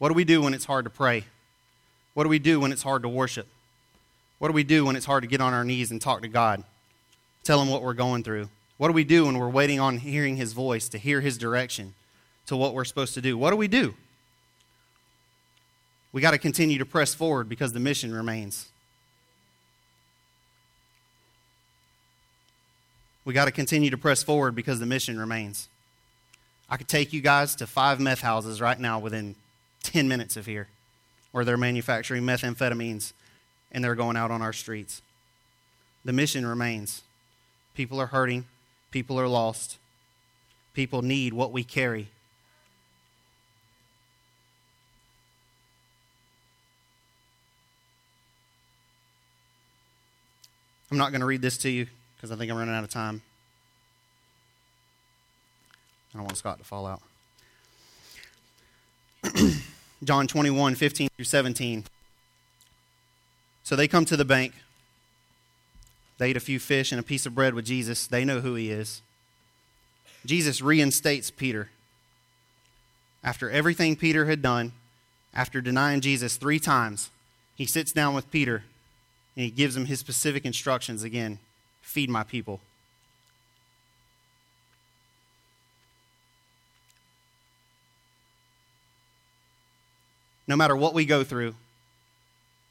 What 0.02 0.08
do 0.08 0.16
we 0.16 0.24
do 0.24 0.42
when 0.42 0.56
it's 0.56 0.66
hard 0.66 0.86
to 0.86 0.90
pray? 0.90 1.26
What 2.16 2.24
do 2.24 2.30
we 2.30 2.40
do 2.40 2.60
when 2.60 2.72
it's 2.72 2.82
hard 2.82 3.04
to 3.04 3.08
worship? 3.08 3.48
What 4.40 4.48
do 4.48 4.54
we 4.56 4.64
do 4.64 4.84
when 4.84 4.96
it's 4.96 5.06
hard 5.06 5.22
to 5.22 5.28
get 5.28 5.42
on 5.42 5.54
our 5.54 5.64
knees 5.64 5.92
and 5.92 6.02
talk 6.02 6.24
to 6.24 6.28
God? 6.28 6.64
Tell 7.44 7.62
Him 7.62 7.70
what 7.70 7.84
we're 7.84 7.94
going 7.94 8.24
through. 8.24 8.50
What 8.80 8.88
do 8.88 8.94
we 8.94 9.04
do 9.04 9.28
when 9.28 9.38
we're 9.38 9.48
waiting 9.48 9.80
on 9.80 10.00
hearing 10.00 10.38
His 10.38 10.54
voice, 10.54 10.90
to 10.90 10.98
hear 10.98 11.22
His 11.22 11.38
direction, 11.38 11.94
to 12.48 12.58
what 12.58 12.74
we're 12.74 12.84
supposed 12.84 13.14
to 13.14 13.22
do? 13.22 13.38
What 13.38 13.52
do 13.52 13.58
we 13.58 13.68
do? 13.68 13.94
We 16.12 16.20
got 16.20 16.32
to 16.32 16.40
continue 16.40 16.80
to 16.80 16.86
press 16.86 17.14
forward 17.14 17.48
because 17.48 17.72
the 17.72 17.80
mission 17.80 18.12
remains. 18.12 18.70
We 23.24 23.36
got 23.36 23.46
to 23.46 23.52
continue 23.52 23.92
to 23.92 24.00
press 24.00 24.24
forward 24.24 24.56
because 24.56 24.80
the 24.80 24.88
mission 24.88 25.20
remains. 25.20 25.70
I 26.72 26.78
could 26.78 26.88
take 26.88 27.14
you 27.14 27.22
guys 27.22 27.54
to 27.58 27.68
five 27.68 28.00
meth 28.00 28.22
houses 28.22 28.60
right 28.60 28.80
now 28.80 28.98
within 28.98 29.36
10 29.84 30.08
minutes 30.08 30.38
of 30.38 30.46
here 30.46 30.68
where 31.32 31.46
they're 31.46 31.58
manufacturing 31.58 32.24
methamphetamines 32.24 33.14
and 33.72 33.84
they're 33.84 33.96
going 33.96 34.18
out 34.18 34.32
on 34.32 34.42
our 34.42 34.54
streets. 34.54 35.02
The 36.04 36.14
mission 36.14 36.46
remains. 36.46 37.04
People 37.74 38.00
are 38.02 38.08
hurting, 38.08 38.46
people 38.92 39.20
are 39.20 39.28
lost, 39.28 39.78
people 40.74 41.02
need 41.02 41.34
what 41.34 41.52
we 41.52 41.64
carry. 41.64 42.10
I'm 50.92 50.98
not 50.98 51.12
going 51.12 51.22
to 51.22 51.28
read 51.28 51.42
this 51.42 51.58
to 51.60 51.70
you 51.70 51.88
because 52.18 52.32
I 52.32 52.36
think 52.36 52.52
I'm 52.52 52.58
running 52.58 52.76
out 52.76 52.84
of 52.84 52.90
time. 52.90 53.22
I 56.14 56.18
don't 56.18 56.26
want 56.26 56.36
Scott 56.36 56.58
to 56.58 56.66
fall 56.66 56.86
out. 56.86 57.02
John 60.04 60.28
21, 60.28 60.76
15 60.76 61.10
through 61.16 61.26
17. 61.26 61.86
So 63.64 63.76
they 63.76 63.88
come 63.88 64.06
to 64.06 64.18
the 64.18 64.26
bank. 64.26 64.54
They 66.18 66.32
eat 66.32 66.38
a 66.38 66.42
few 66.42 66.60
fish 66.60 66.92
and 66.92 67.00
a 67.00 67.04
piece 67.04 67.26
of 67.26 67.36
bread 67.36 67.54
with 67.54 67.66
Jesus. 67.66 68.08
They 68.08 68.26
know 68.26 68.42
who 68.42 68.56
he 68.56 68.72
is. 68.72 69.02
Jesus 70.26 70.62
reinstates 70.62 71.32
Peter. 71.32 71.70
After 73.24 73.50
everything 73.50 73.96
Peter 73.96 74.26
had 74.26 74.42
done, 74.42 74.74
after 75.34 75.62
denying 75.62 76.02
Jesus 76.02 76.38
three 76.38 76.60
times, 76.60 77.10
he 77.56 77.66
sits 77.66 77.92
down 77.92 78.14
with 78.14 78.32
Peter 78.32 78.64
and 79.36 79.46
he 79.46 79.52
gives 79.52 79.78
him 79.78 79.86
his 79.86 80.00
specific 80.00 80.46
instructions 80.46 81.04
again 81.04 81.40
feed 81.82 82.10
my 82.10 82.24
people. 82.24 82.60
No 90.52 90.58
matter 90.58 90.76
what 90.76 90.94
we 90.94 91.06
go 91.06 91.24
through, 91.24 91.56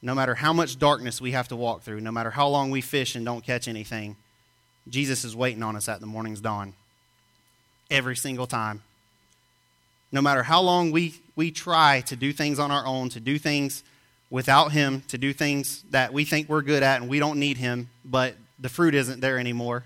no 0.02 0.14
matter 0.14 0.34
how 0.34 0.52
much 0.52 0.78
darkness 0.78 1.18
we 1.18 1.30
have 1.30 1.48
to 1.48 1.56
walk 1.56 1.80
through, 1.80 1.98
no 2.02 2.12
matter 2.12 2.28
how 2.28 2.46
long 2.46 2.70
we 2.70 2.82
fish 2.82 3.14
and 3.14 3.24
don't 3.24 3.42
catch 3.42 3.66
anything, 3.66 4.16
Jesus 4.86 5.24
is 5.24 5.34
waiting 5.34 5.62
on 5.62 5.76
us 5.76 5.88
at 5.88 5.98
the 5.98 6.06
morning's 6.06 6.42
dawn. 6.42 6.74
Every 7.90 8.16
single 8.16 8.46
time. 8.46 8.82
No 10.12 10.20
matter 10.20 10.42
how 10.42 10.60
long 10.60 10.90
we, 10.90 11.14
we 11.36 11.50
try 11.50 12.02
to 12.02 12.16
do 12.16 12.34
things 12.34 12.58
on 12.58 12.70
our 12.70 12.86
own, 12.86 13.08
to 13.08 13.18
do 13.18 13.38
things 13.38 13.82
without 14.28 14.72
Him, 14.72 15.02
to 15.08 15.16
do 15.16 15.32
things 15.32 15.82
that 15.88 16.12
we 16.12 16.26
think 16.26 16.50
we're 16.50 16.60
good 16.60 16.82
at 16.82 17.00
and 17.00 17.08
we 17.08 17.18
don't 17.18 17.40
need 17.40 17.56
Him, 17.56 17.88
but 18.04 18.34
the 18.58 18.68
fruit 18.68 18.94
isn't 18.94 19.20
there 19.20 19.38
anymore. 19.38 19.84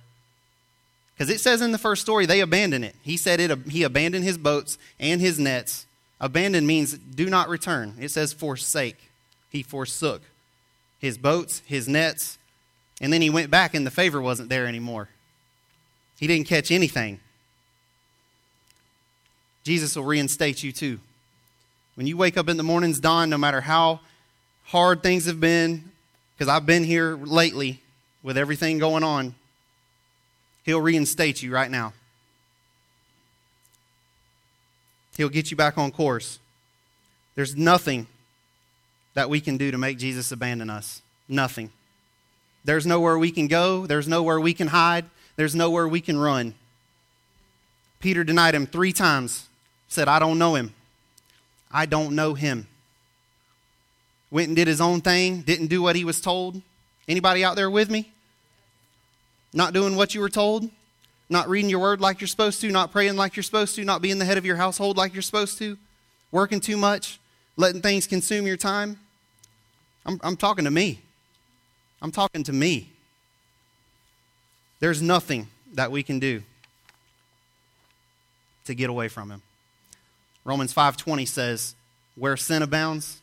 Because 1.14 1.30
it 1.30 1.38
says 1.38 1.62
in 1.62 1.70
the 1.70 1.78
first 1.78 2.02
story, 2.02 2.26
they 2.26 2.40
abandoned 2.40 2.84
it. 2.84 2.96
He 3.02 3.16
said 3.16 3.38
it, 3.38 3.56
he 3.68 3.84
abandoned 3.84 4.24
his 4.24 4.36
boats 4.36 4.78
and 4.98 5.20
his 5.20 5.38
nets 5.38 5.86
Abandon 6.20 6.66
means 6.66 6.96
do 6.96 7.28
not 7.28 7.48
return. 7.48 7.94
It 8.00 8.10
says 8.10 8.32
forsake. 8.32 9.10
He 9.50 9.62
forsook 9.62 10.22
his 10.98 11.18
boats, 11.18 11.62
his 11.66 11.86
nets, 11.86 12.38
and 13.00 13.12
then 13.12 13.20
he 13.20 13.30
went 13.30 13.50
back 13.50 13.74
and 13.74 13.86
the 13.86 13.90
favor 13.90 14.20
wasn't 14.20 14.48
there 14.48 14.66
anymore. 14.66 15.08
He 16.18 16.26
didn't 16.26 16.48
catch 16.48 16.70
anything. 16.70 17.20
Jesus 19.64 19.96
will 19.96 20.04
reinstate 20.04 20.62
you 20.62 20.72
too. 20.72 21.00
When 21.94 22.06
you 22.06 22.16
wake 22.16 22.36
up 22.36 22.48
in 22.48 22.56
the 22.56 22.62
morning's 22.62 23.00
dawn, 23.00 23.30
no 23.30 23.38
matter 23.38 23.60
how 23.60 24.00
hard 24.64 25.02
things 25.02 25.26
have 25.26 25.40
been, 25.40 25.90
because 26.36 26.48
I've 26.48 26.66
been 26.66 26.84
here 26.84 27.16
lately 27.16 27.80
with 28.22 28.36
everything 28.38 28.78
going 28.78 29.04
on, 29.04 29.34
He'll 30.64 30.80
reinstate 30.80 31.42
you 31.42 31.52
right 31.52 31.70
now. 31.70 31.92
He'll 35.16 35.28
get 35.28 35.50
you 35.50 35.56
back 35.56 35.78
on 35.78 35.90
course. 35.90 36.38
There's 37.34 37.56
nothing 37.56 38.06
that 39.14 39.30
we 39.30 39.40
can 39.40 39.56
do 39.56 39.70
to 39.70 39.78
make 39.78 39.98
Jesus 39.98 40.32
abandon 40.32 40.70
us. 40.70 41.02
Nothing. 41.28 41.70
There's 42.64 42.86
nowhere 42.86 43.18
we 43.18 43.30
can 43.30 43.46
go. 43.46 43.86
There's 43.86 44.08
nowhere 44.08 44.40
we 44.40 44.54
can 44.54 44.68
hide. 44.68 45.04
There's 45.36 45.54
nowhere 45.54 45.86
we 45.86 46.00
can 46.00 46.18
run. 46.18 46.54
Peter 48.00 48.24
denied 48.24 48.54
him 48.54 48.66
three 48.66 48.92
times, 48.92 49.48
said, 49.88 50.08
I 50.08 50.18
don't 50.18 50.38
know 50.38 50.54
him. 50.54 50.74
I 51.70 51.86
don't 51.86 52.14
know 52.14 52.34
him. 52.34 52.66
Went 54.30 54.48
and 54.48 54.56
did 54.56 54.68
his 54.68 54.80
own 54.80 55.00
thing, 55.00 55.42
didn't 55.42 55.68
do 55.68 55.82
what 55.82 55.96
he 55.96 56.04
was 56.04 56.20
told. 56.20 56.60
Anybody 57.06 57.44
out 57.44 57.56
there 57.56 57.70
with 57.70 57.90
me? 57.90 58.12
Not 59.52 59.72
doing 59.72 59.96
what 59.96 60.14
you 60.14 60.20
were 60.20 60.28
told? 60.28 60.68
Not 61.28 61.48
reading 61.48 61.70
your 61.70 61.80
word 61.80 62.00
like 62.00 62.20
you're 62.20 62.28
supposed 62.28 62.60
to, 62.60 62.70
not 62.70 62.92
praying 62.92 63.16
like 63.16 63.36
you're 63.36 63.42
supposed 63.42 63.74
to, 63.76 63.84
not 63.84 64.02
being 64.02 64.18
the 64.18 64.24
head 64.24 64.38
of 64.38 64.44
your 64.44 64.56
household 64.56 64.96
like 64.96 65.12
you're 65.14 65.22
supposed 65.22 65.58
to, 65.58 65.78
working 66.30 66.60
too 66.60 66.76
much, 66.76 67.18
letting 67.56 67.80
things 67.80 68.06
consume 68.06 68.46
your 68.46 68.56
time. 68.56 68.98
I'm, 70.04 70.20
I'm 70.22 70.36
talking 70.36 70.64
to 70.64 70.70
me. 70.70 71.00
I'm 72.02 72.10
talking 72.10 72.44
to 72.44 72.52
me. 72.52 72.90
There's 74.80 75.00
nothing 75.00 75.48
that 75.72 75.90
we 75.90 76.02
can 76.02 76.18
do 76.18 76.42
to 78.66 78.74
get 78.74 78.90
away 78.90 79.08
from 79.08 79.30
him. 79.30 79.42
Romans 80.44 80.74
5:20 80.74 81.26
says, 81.26 81.74
"Where 82.16 82.36
sin 82.36 82.62
abounds, 82.62 83.20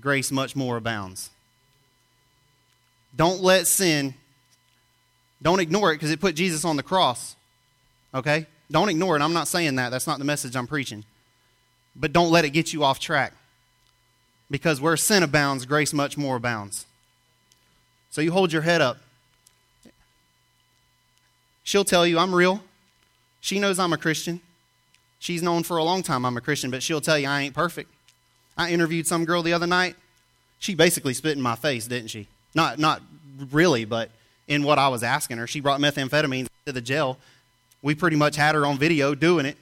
grace 0.00 0.30
much 0.30 0.54
more 0.54 0.76
abounds." 0.76 1.30
Don't 3.16 3.42
let 3.42 3.66
sin 3.66 4.14
don't 5.42 5.60
ignore 5.60 5.92
it 5.92 5.96
because 5.96 6.10
it 6.10 6.20
put 6.20 6.34
Jesus 6.34 6.64
on 6.64 6.76
the 6.76 6.82
cross. 6.82 7.36
Okay? 8.14 8.46
Don't 8.70 8.88
ignore 8.88 9.16
it. 9.16 9.22
I'm 9.22 9.32
not 9.32 9.48
saying 9.48 9.76
that. 9.76 9.90
That's 9.90 10.06
not 10.06 10.18
the 10.18 10.24
message 10.24 10.56
I'm 10.56 10.66
preaching. 10.66 11.04
But 11.94 12.12
don't 12.12 12.30
let 12.30 12.44
it 12.44 12.50
get 12.50 12.72
you 12.72 12.84
off 12.84 12.98
track. 12.98 13.34
Because 14.50 14.80
where 14.80 14.96
sin 14.96 15.22
abounds, 15.22 15.66
grace 15.66 15.92
much 15.92 16.16
more 16.16 16.36
abounds. 16.36 16.86
So 18.10 18.20
you 18.20 18.32
hold 18.32 18.52
your 18.52 18.62
head 18.62 18.80
up. 18.80 18.98
She'll 21.64 21.84
tell 21.84 22.06
you 22.06 22.18
I'm 22.18 22.34
real. 22.34 22.62
She 23.40 23.58
knows 23.58 23.78
I'm 23.78 23.92
a 23.92 23.98
Christian. 23.98 24.40
She's 25.18 25.42
known 25.42 25.62
for 25.62 25.76
a 25.76 25.84
long 25.84 26.02
time 26.02 26.24
I'm 26.24 26.36
a 26.36 26.40
Christian, 26.40 26.70
but 26.70 26.82
she'll 26.82 27.00
tell 27.00 27.18
you 27.18 27.28
I 27.28 27.42
ain't 27.42 27.54
perfect. 27.54 27.90
I 28.56 28.70
interviewed 28.70 29.06
some 29.06 29.24
girl 29.24 29.42
the 29.42 29.52
other 29.52 29.66
night. 29.66 29.96
She 30.58 30.74
basically 30.74 31.14
spit 31.14 31.36
in 31.36 31.42
my 31.42 31.56
face, 31.56 31.86
didn't 31.86 32.08
she? 32.08 32.28
Not 32.54 32.78
not 32.78 33.02
really, 33.50 33.84
but 33.84 34.10
in 34.48 34.62
what 34.62 34.78
I 34.78 34.88
was 34.88 35.02
asking 35.02 35.38
her. 35.38 35.46
She 35.46 35.60
brought 35.60 35.80
methamphetamines 35.80 36.48
to 36.66 36.72
the 36.72 36.80
jail. 36.80 37.18
We 37.80 37.94
pretty 37.94 38.16
much 38.16 38.36
had 38.36 38.54
her 38.54 38.66
on 38.66 38.78
video 38.78 39.14
doing 39.14 39.46
it. 39.46 39.56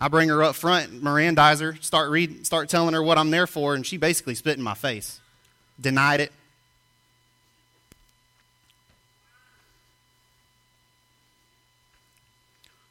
I 0.00 0.08
bring 0.08 0.28
her 0.30 0.42
up 0.42 0.56
front, 0.56 1.02
Mirandize 1.02 1.60
her, 1.60 1.76
start 1.80 2.10
read, 2.10 2.44
start 2.44 2.68
telling 2.68 2.94
her 2.94 3.02
what 3.02 3.18
I'm 3.18 3.30
there 3.30 3.46
for, 3.46 3.74
and 3.74 3.86
she 3.86 3.96
basically 3.96 4.34
spit 4.34 4.56
in 4.56 4.62
my 4.62 4.74
face. 4.74 5.20
Denied 5.80 6.20
it. 6.20 6.32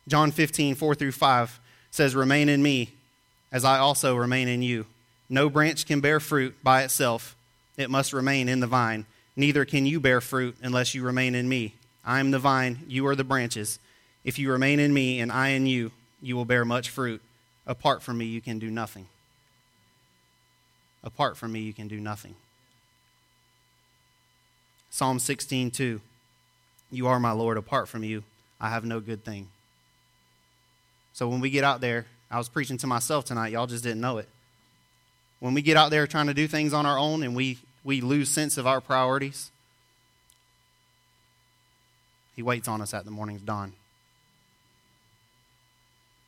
John 0.08 0.32
15, 0.32 0.76
4 0.76 0.96
through 0.96 1.12
5 1.12 1.60
says, 1.92 2.16
Remain 2.16 2.50
in 2.50 2.64
me, 2.64 2.90
as 3.52 3.66
I 3.66 3.78
also 3.78 4.16
remain 4.16 4.48
in 4.48 4.62
you. 4.62 4.86
No 5.30 5.50
branch 5.50 5.86
can 5.86 6.02
bear 6.02 6.20
fruit 6.20 6.56
by 6.64 6.84
itself, 6.84 7.36
it 7.78 7.90
must 7.90 8.14
remain 8.14 8.50
in 8.50 8.60
the 8.60 8.68
vine. 8.68 9.06
Neither 9.36 9.66
can 9.66 9.86
you 9.86 10.00
bear 10.00 10.22
fruit 10.22 10.56
unless 10.62 10.94
you 10.94 11.04
remain 11.04 11.36
in 11.36 11.48
me. 11.48 11.76
I 12.04 12.20
am 12.20 12.32
the 12.32 12.40
vine, 12.40 12.80
you 12.88 13.06
are 13.08 13.16
the 13.16 13.24
branches. 13.24 13.80
If 14.24 14.38
you 14.38 14.52
remain 14.52 14.80
in 14.80 14.94
me 14.94 15.20
and 15.20 15.32
I 15.32 15.50
in 15.50 15.66
you, 15.66 15.92
you 16.22 16.36
will 16.36 16.46
bear 16.46 16.66
much 16.66 16.90
fruit. 16.90 17.22
Apart 17.66 18.02
from 18.04 18.18
me, 18.18 18.26
you 18.26 18.42
can 18.42 18.60
do 18.60 18.70
nothing. 18.70 19.08
Apart 21.04 21.38
from 21.38 21.52
me, 21.52 21.62
you 21.62 21.74
can 21.74 21.88
do 21.88 22.00
nothing. 22.00 22.36
Psalm 24.90 25.20
16, 25.20 25.72
2. 25.72 26.02
You 26.92 27.08
are 27.08 27.20
my 27.20 27.32
Lord. 27.32 27.58
Apart 27.58 27.88
from 27.88 28.04
you, 28.04 28.24
I 28.60 28.70
have 28.70 28.84
no 28.84 29.00
good 29.00 29.24
thing. 29.24 29.48
So 31.14 31.28
when 31.28 31.40
we 31.40 31.50
get 31.50 31.64
out 31.64 31.82
there, 31.82 32.06
I 32.30 32.38
was 32.38 32.50
preaching 32.50 32.78
to 32.78 32.88
myself 32.88 33.26
tonight. 33.26 33.52
Y'all 33.52 33.68
just 33.68 33.84
didn't 33.84 34.02
know 34.02 34.18
it. 34.18 34.28
When 35.40 35.54
we 35.54 35.62
get 35.62 35.78
out 35.78 35.92
there 35.92 36.06
trying 36.06 36.28
to 36.28 36.34
do 36.34 36.48
things 36.48 36.74
on 36.74 36.86
our 36.86 37.00
own 37.00 37.24
and 37.24 37.36
we, 37.36 37.58
we 37.84 38.02
lose 38.02 38.30
sense 38.30 38.58
of 38.58 38.68
our 38.68 38.82
priorities, 38.82 39.52
He 42.36 42.42
waits 42.42 42.68
on 42.68 42.82
us 42.82 42.94
at 42.94 43.06
the 43.06 43.12
morning's 43.12 43.42
dawn. 43.42 43.74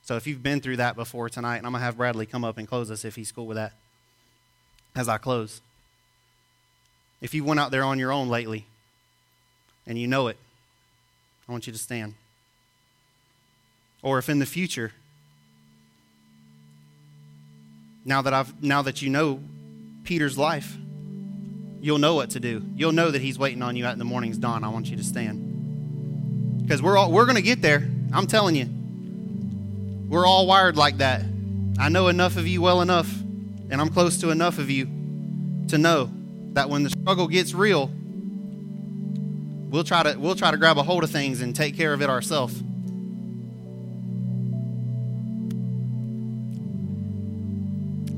So 0.04 0.18
if 0.18 0.28
you've 0.28 0.44
been 0.44 0.60
through 0.60 0.78
that 0.78 0.96
before 0.96 1.30
tonight, 1.30 1.58
and 1.58 1.66
I'm 1.66 1.72
going 1.72 1.80
to 1.80 1.86
have 1.86 1.98
Bradley 1.98 2.26
come 2.26 2.44
up 2.44 2.58
and 2.58 2.68
close 2.68 2.92
us 2.92 3.06
if 3.06 3.16
he's 3.16 3.32
cool 3.32 3.48
with 3.48 3.56
that 3.56 3.72
as 4.96 5.08
I 5.08 5.18
close. 5.18 5.62
If 7.22 7.34
you 7.34 7.44
went 7.46 7.60
out 7.60 7.72
there 7.72 7.84
on 7.84 8.00
your 8.00 8.12
own 8.12 8.28
lately 8.28 8.66
and 9.88 9.98
you 9.98 10.08
know 10.08 10.28
it, 10.28 10.38
I 11.48 11.52
want 11.52 11.68
you 11.68 11.74
to 11.74 11.80
stand. 11.80 12.16
Or 14.02 14.20
if 14.20 14.28
in 14.28 14.39
the 14.39 14.46
future, 14.46 14.92
now 18.04 18.22
that 18.22 18.34
I've 18.34 18.62
now 18.62 18.82
that 18.82 19.02
you 19.02 19.10
know 19.10 19.39
Peter's 20.04 20.38
life, 20.38 20.76
you'll 21.84 22.00
know 22.00 22.15
what 22.15 22.30
to 22.30 22.39
do. 22.39 22.63
You'll 22.76 22.93
know 22.93 23.12
that 23.12 23.22
he's 23.22 23.38
waiting 23.38 23.62
on 23.62 23.76
you 23.76 23.84
at 23.84 23.98
the 23.98 24.06
morning's 24.06 24.38
dawn. 24.38 24.63
I 24.63 24.69
want 24.69 24.89
you 24.89 24.96
to 24.96 25.04
stand. 25.04 26.62
Because 26.62 26.82
we're 26.82 26.98
all, 26.98 27.12
we're 27.12 27.26
going 27.26 27.36
to 27.36 27.41
get 27.41 27.62
there. 27.62 27.86
I'm 28.13 28.26
telling 28.26 28.56
you. 28.56 28.69
We're 30.08 30.26
all 30.26 30.48
wired 30.48 30.78
like 30.78 31.00
that. 31.00 31.26
I 31.78 31.89
know 31.89 32.08
enough 32.08 32.38
of 32.38 32.48
you 32.48 32.62
well 32.62 32.80
enough, 32.82 33.13
and 33.69 33.82
I'm 33.82 33.89
close 33.89 34.17
to 34.22 34.30
enough 34.30 34.60
of 34.60 34.69
you 34.69 34.86
to 35.67 35.78
know 35.78 36.10
that 36.54 36.69
when 36.69 36.84
the 36.84 36.89
struggle 36.89 37.28
gets 37.28 37.54
real, 37.54 37.88
we'll 39.69 39.84
try 39.84 40.04
to 40.04 40.17
we'll 40.17 40.36
try 40.36 40.52
to 40.52 40.58
grab 40.58 40.78
a 40.78 40.84
hold 40.84 41.04
of 41.04 41.10
things 41.10 41.41
and 41.41 41.54
take 41.54 41.76
care 41.76 41.91
of 41.91 42.02
it 42.02 42.10
ourselves. 42.10 42.63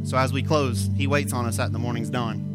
So 0.08 0.18
as 0.18 0.32
we 0.32 0.44
close, 0.44 0.88
he 0.96 1.08
waits 1.08 1.34
on 1.34 1.48
us 1.48 1.58
at 1.58 1.72
the 1.72 1.80
morning's 1.80 2.12
dawn. 2.12 2.55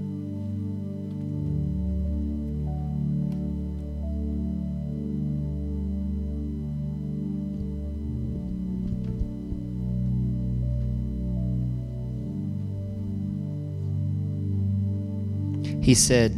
He 15.83 15.95
said, 15.95 16.33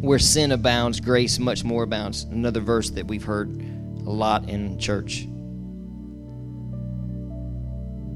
Where 0.00 0.18
sin 0.18 0.52
abounds, 0.52 1.00
grace 1.00 1.38
much 1.38 1.64
more 1.64 1.82
abounds. 1.82 2.24
Another 2.24 2.60
verse 2.60 2.90
that 2.90 3.06
we've 3.06 3.24
heard 3.24 3.50
a 3.50 4.10
lot 4.10 4.48
in 4.48 4.78
church. 4.78 5.26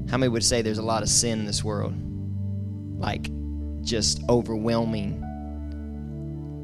How 0.09 0.17
many 0.17 0.29
would 0.29 0.43
say 0.43 0.61
there's 0.61 0.77
a 0.77 0.83
lot 0.83 1.03
of 1.03 1.09
sin 1.09 1.39
in 1.39 1.45
this 1.45 1.63
world? 1.63 1.93
Like, 2.99 3.29
just 3.83 4.21
overwhelming. 4.29 5.21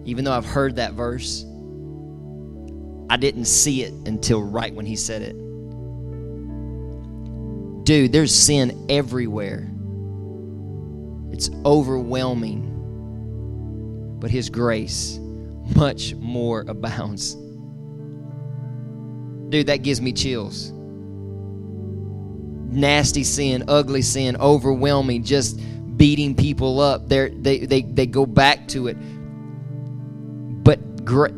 Even 0.05 0.25
though 0.25 0.33
I've 0.33 0.45
heard 0.45 0.77
that 0.77 0.93
verse, 0.93 1.45
I 3.09 3.17
didn't 3.17 3.45
see 3.45 3.83
it 3.83 3.93
until 4.07 4.41
right 4.41 4.73
when 4.73 4.85
he 4.85 4.95
said 4.95 5.21
it. 5.21 5.35
Dude, 7.83 8.11
there's 8.11 8.33
sin 8.33 8.85
everywhere. 8.89 9.67
It's 11.31 11.49
overwhelming 11.65 12.70
but 14.21 14.31
his 14.31 14.49
grace 14.49 15.19
much 15.75 16.15
more 16.15 16.63
abounds. 16.67 17.35
Dude, 19.49 19.67
that 19.67 19.77
gives 19.77 19.99
me 19.99 20.13
chills. 20.13 20.71
Nasty 22.71 23.25
sin, 23.25 23.65
ugly 23.67 24.01
sin, 24.01 24.37
overwhelming, 24.37 25.23
just 25.23 25.59
beating 25.97 26.35
people 26.35 26.79
up. 26.79 27.09
They're, 27.09 27.29
they 27.29 27.65
they 27.65 27.81
they 27.81 28.05
go 28.05 28.25
back 28.25 28.69
to 28.69 28.87
it. 28.87 28.95
But 30.63 30.79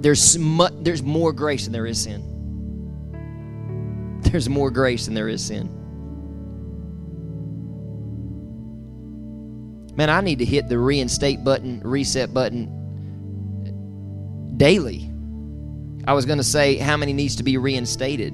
there's 0.03 0.37
there's 0.73 1.01
more 1.01 1.33
grace 1.33 1.63
than 1.63 1.73
there 1.73 1.87
is 1.87 2.03
sin. 2.03 2.29
There's 4.21 4.47
more 4.47 4.69
grace 4.69 5.05
than 5.05 5.15
there 5.15 5.29
is 5.29 5.43
sin. 5.43 5.82
Man, 9.95 10.09
I 10.09 10.21
need 10.21 10.39
to 10.39 10.45
hit 10.45 10.69
the 10.69 10.79
reinstate 10.79 11.43
button, 11.43 11.81
reset 11.83 12.33
button 12.33 12.79
daily. 14.57 15.09
I 16.05 16.13
was 16.13 16.25
going 16.25 16.39
to 16.39 16.43
say 16.43 16.77
how 16.77 16.97
many 16.97 17.13
needs 17.13 17.35
to 17.37 17.43
be 17.43 17.57
reinstated. 17.57 18.33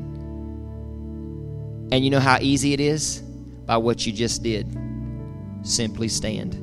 And 1.92 2.04
you 2.04 2.10
know 2.10 2.20
how 2.20 2.38
easy 2.40 2.74
it 2.74 2.80
is? 2.80 3.20
By 3.66 3.78
what 3.78 4.06
you 4.06 4.14
just 4.14 4.42
did. 4.42 4.68
Simply 5.64 6.08
stand. 6.08 6.54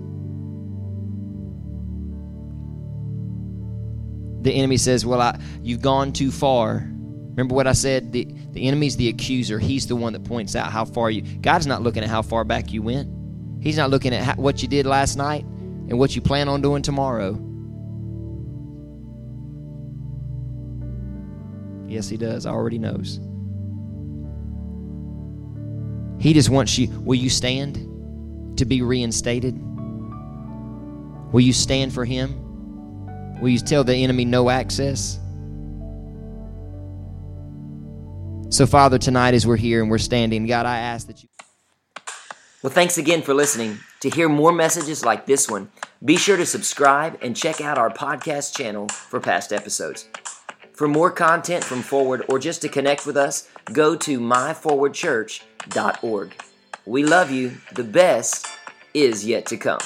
The 4.44 4.52
enemy 4.52 4.76
says, 4.76 5.04
Well, 5.04 5.20
I, 5.20 5.38
you've 5.62 5.82
gone 5.82 6.12
too 6.12 6.30
far. 6.30 6.74
Remember 6.76 7.54
what 7.54 7.66
I 7.66 7.72
said? 7.72 8.12
The, 8.12 8.26
the 8.52 8.66
enemy's 8.66 8.96
the 8.96 9.08
accuser. 9.08 9.58
He's 9.58 9.86
the 9.86 9.96
one 9.96 10.14
that 10.14 10.24
points 10.24 10.56
out 10.56 10.72
how 10.72 10.84
far 10.84 11.10
you. 11.10 11.22
God's 11.38 11.66
not 11.66 11.82
looking 11.82 12.02
at 12.02 12.08
how 12.08 12.22
far 12.22 12.44
back 12.44 12.72
you 12.72 12.80
went. 12.82 13.10
He's 13.60 13.76
not 13.76 13.90
looking 13.90 14.14
at 14.14 14.38
what 14.38 14.62
you 14.62 14.68
did 14.68 14.86
last 14.86 15.16
night 15.16 15.44
and 15.44 15.98
what 15.98 16.14
you 16.14 16.22
plan 16.22 16.48
on 16.48 16.62
doing 16.62 16.82
tomorrow. 16.82 17.32
Yes, 21.88 22.08
He 22.08 22.16
does. 22.16 22.46
I 22.46 22.50
already 22.50 22.78
knows. 22.78 23.20
He 26.18 26.32
just 26.32 26.48
wants 26.50 26.78
you. 26.78 26.88
Will 27.00 27.14
you 27.16 27.30
stand 27.30 28.56
to 28.58 28.64
be 28.64 28.82
reinstated? 28.82 29.54
Will 31.32 31.40
you 31.40 31.52
stand 31.52 31.92
for 31.92 32.04
Him? 32.04 32.42
Will 33.40 33.50
you 33.50 33.58
tell 33.58 33.84
the 33.84 33.94
enemy 33.94 34.24
no 34.24 34.48
access? 34.48 35.18
So, 38.48 38.66
Father, 38.66 38.98
tonight 38.98 39.34
as 39.34 39.46
we're 39.46 39.56
here 39.56 39.82
and 39.82 39.90
we're 39.90 39.98
standing, 39.98 40.46
God, 40.46 40.66
I 40.66 40.78
ask 40.78 41.06
that 41.08 41.22
you. 41.22 41.28
Well, 42.66 42.74
thanks 42.74 42.98
again 42.98 43.22
for 43.22 43.32
listening. 43.32 43.78
To 44.00 44.10
hear 44.10 44.28
more 44.28 44.50
messages 44.50 45.04
like 45.04 45.24
this 45.24 45.48
one, 45.48 45.70
be 46.04 46.16
sure 46.16 46.36
to 46.36 46.44
subscribe 46.44 47.16
and 47.22 47.36
check 47.36 47.60
out 47.60 47.78
our 47.78 47.90
podcast 47.90 48.56
channel 48.56 48.88
for 48.88 49.20
past 49.20 49.52
episodes. 49.52 50.08
For 50.72 50.88
more 50.88 51.12
content 51.12 51.62
from 51.62 51.82
Forward 51.82 52.24
or 52.28 52.40
just 52.40 52.62
to 52.62 52.68
connect 52.68 53.06
with 53.06 53.16
us, 53.16 53.48
go 53.72 53.94
to 53.94 54.18
myforwardchurch.org. 54.18 56.42
We 56.86 57.04
love 57.04 57.30
you. 57.30 57.52
The 57.72 57.84
best 57.84 58.48
is 58.94 59.24
yet 59.24 59.46
to 59.46 59.56
come. 59.56 59.78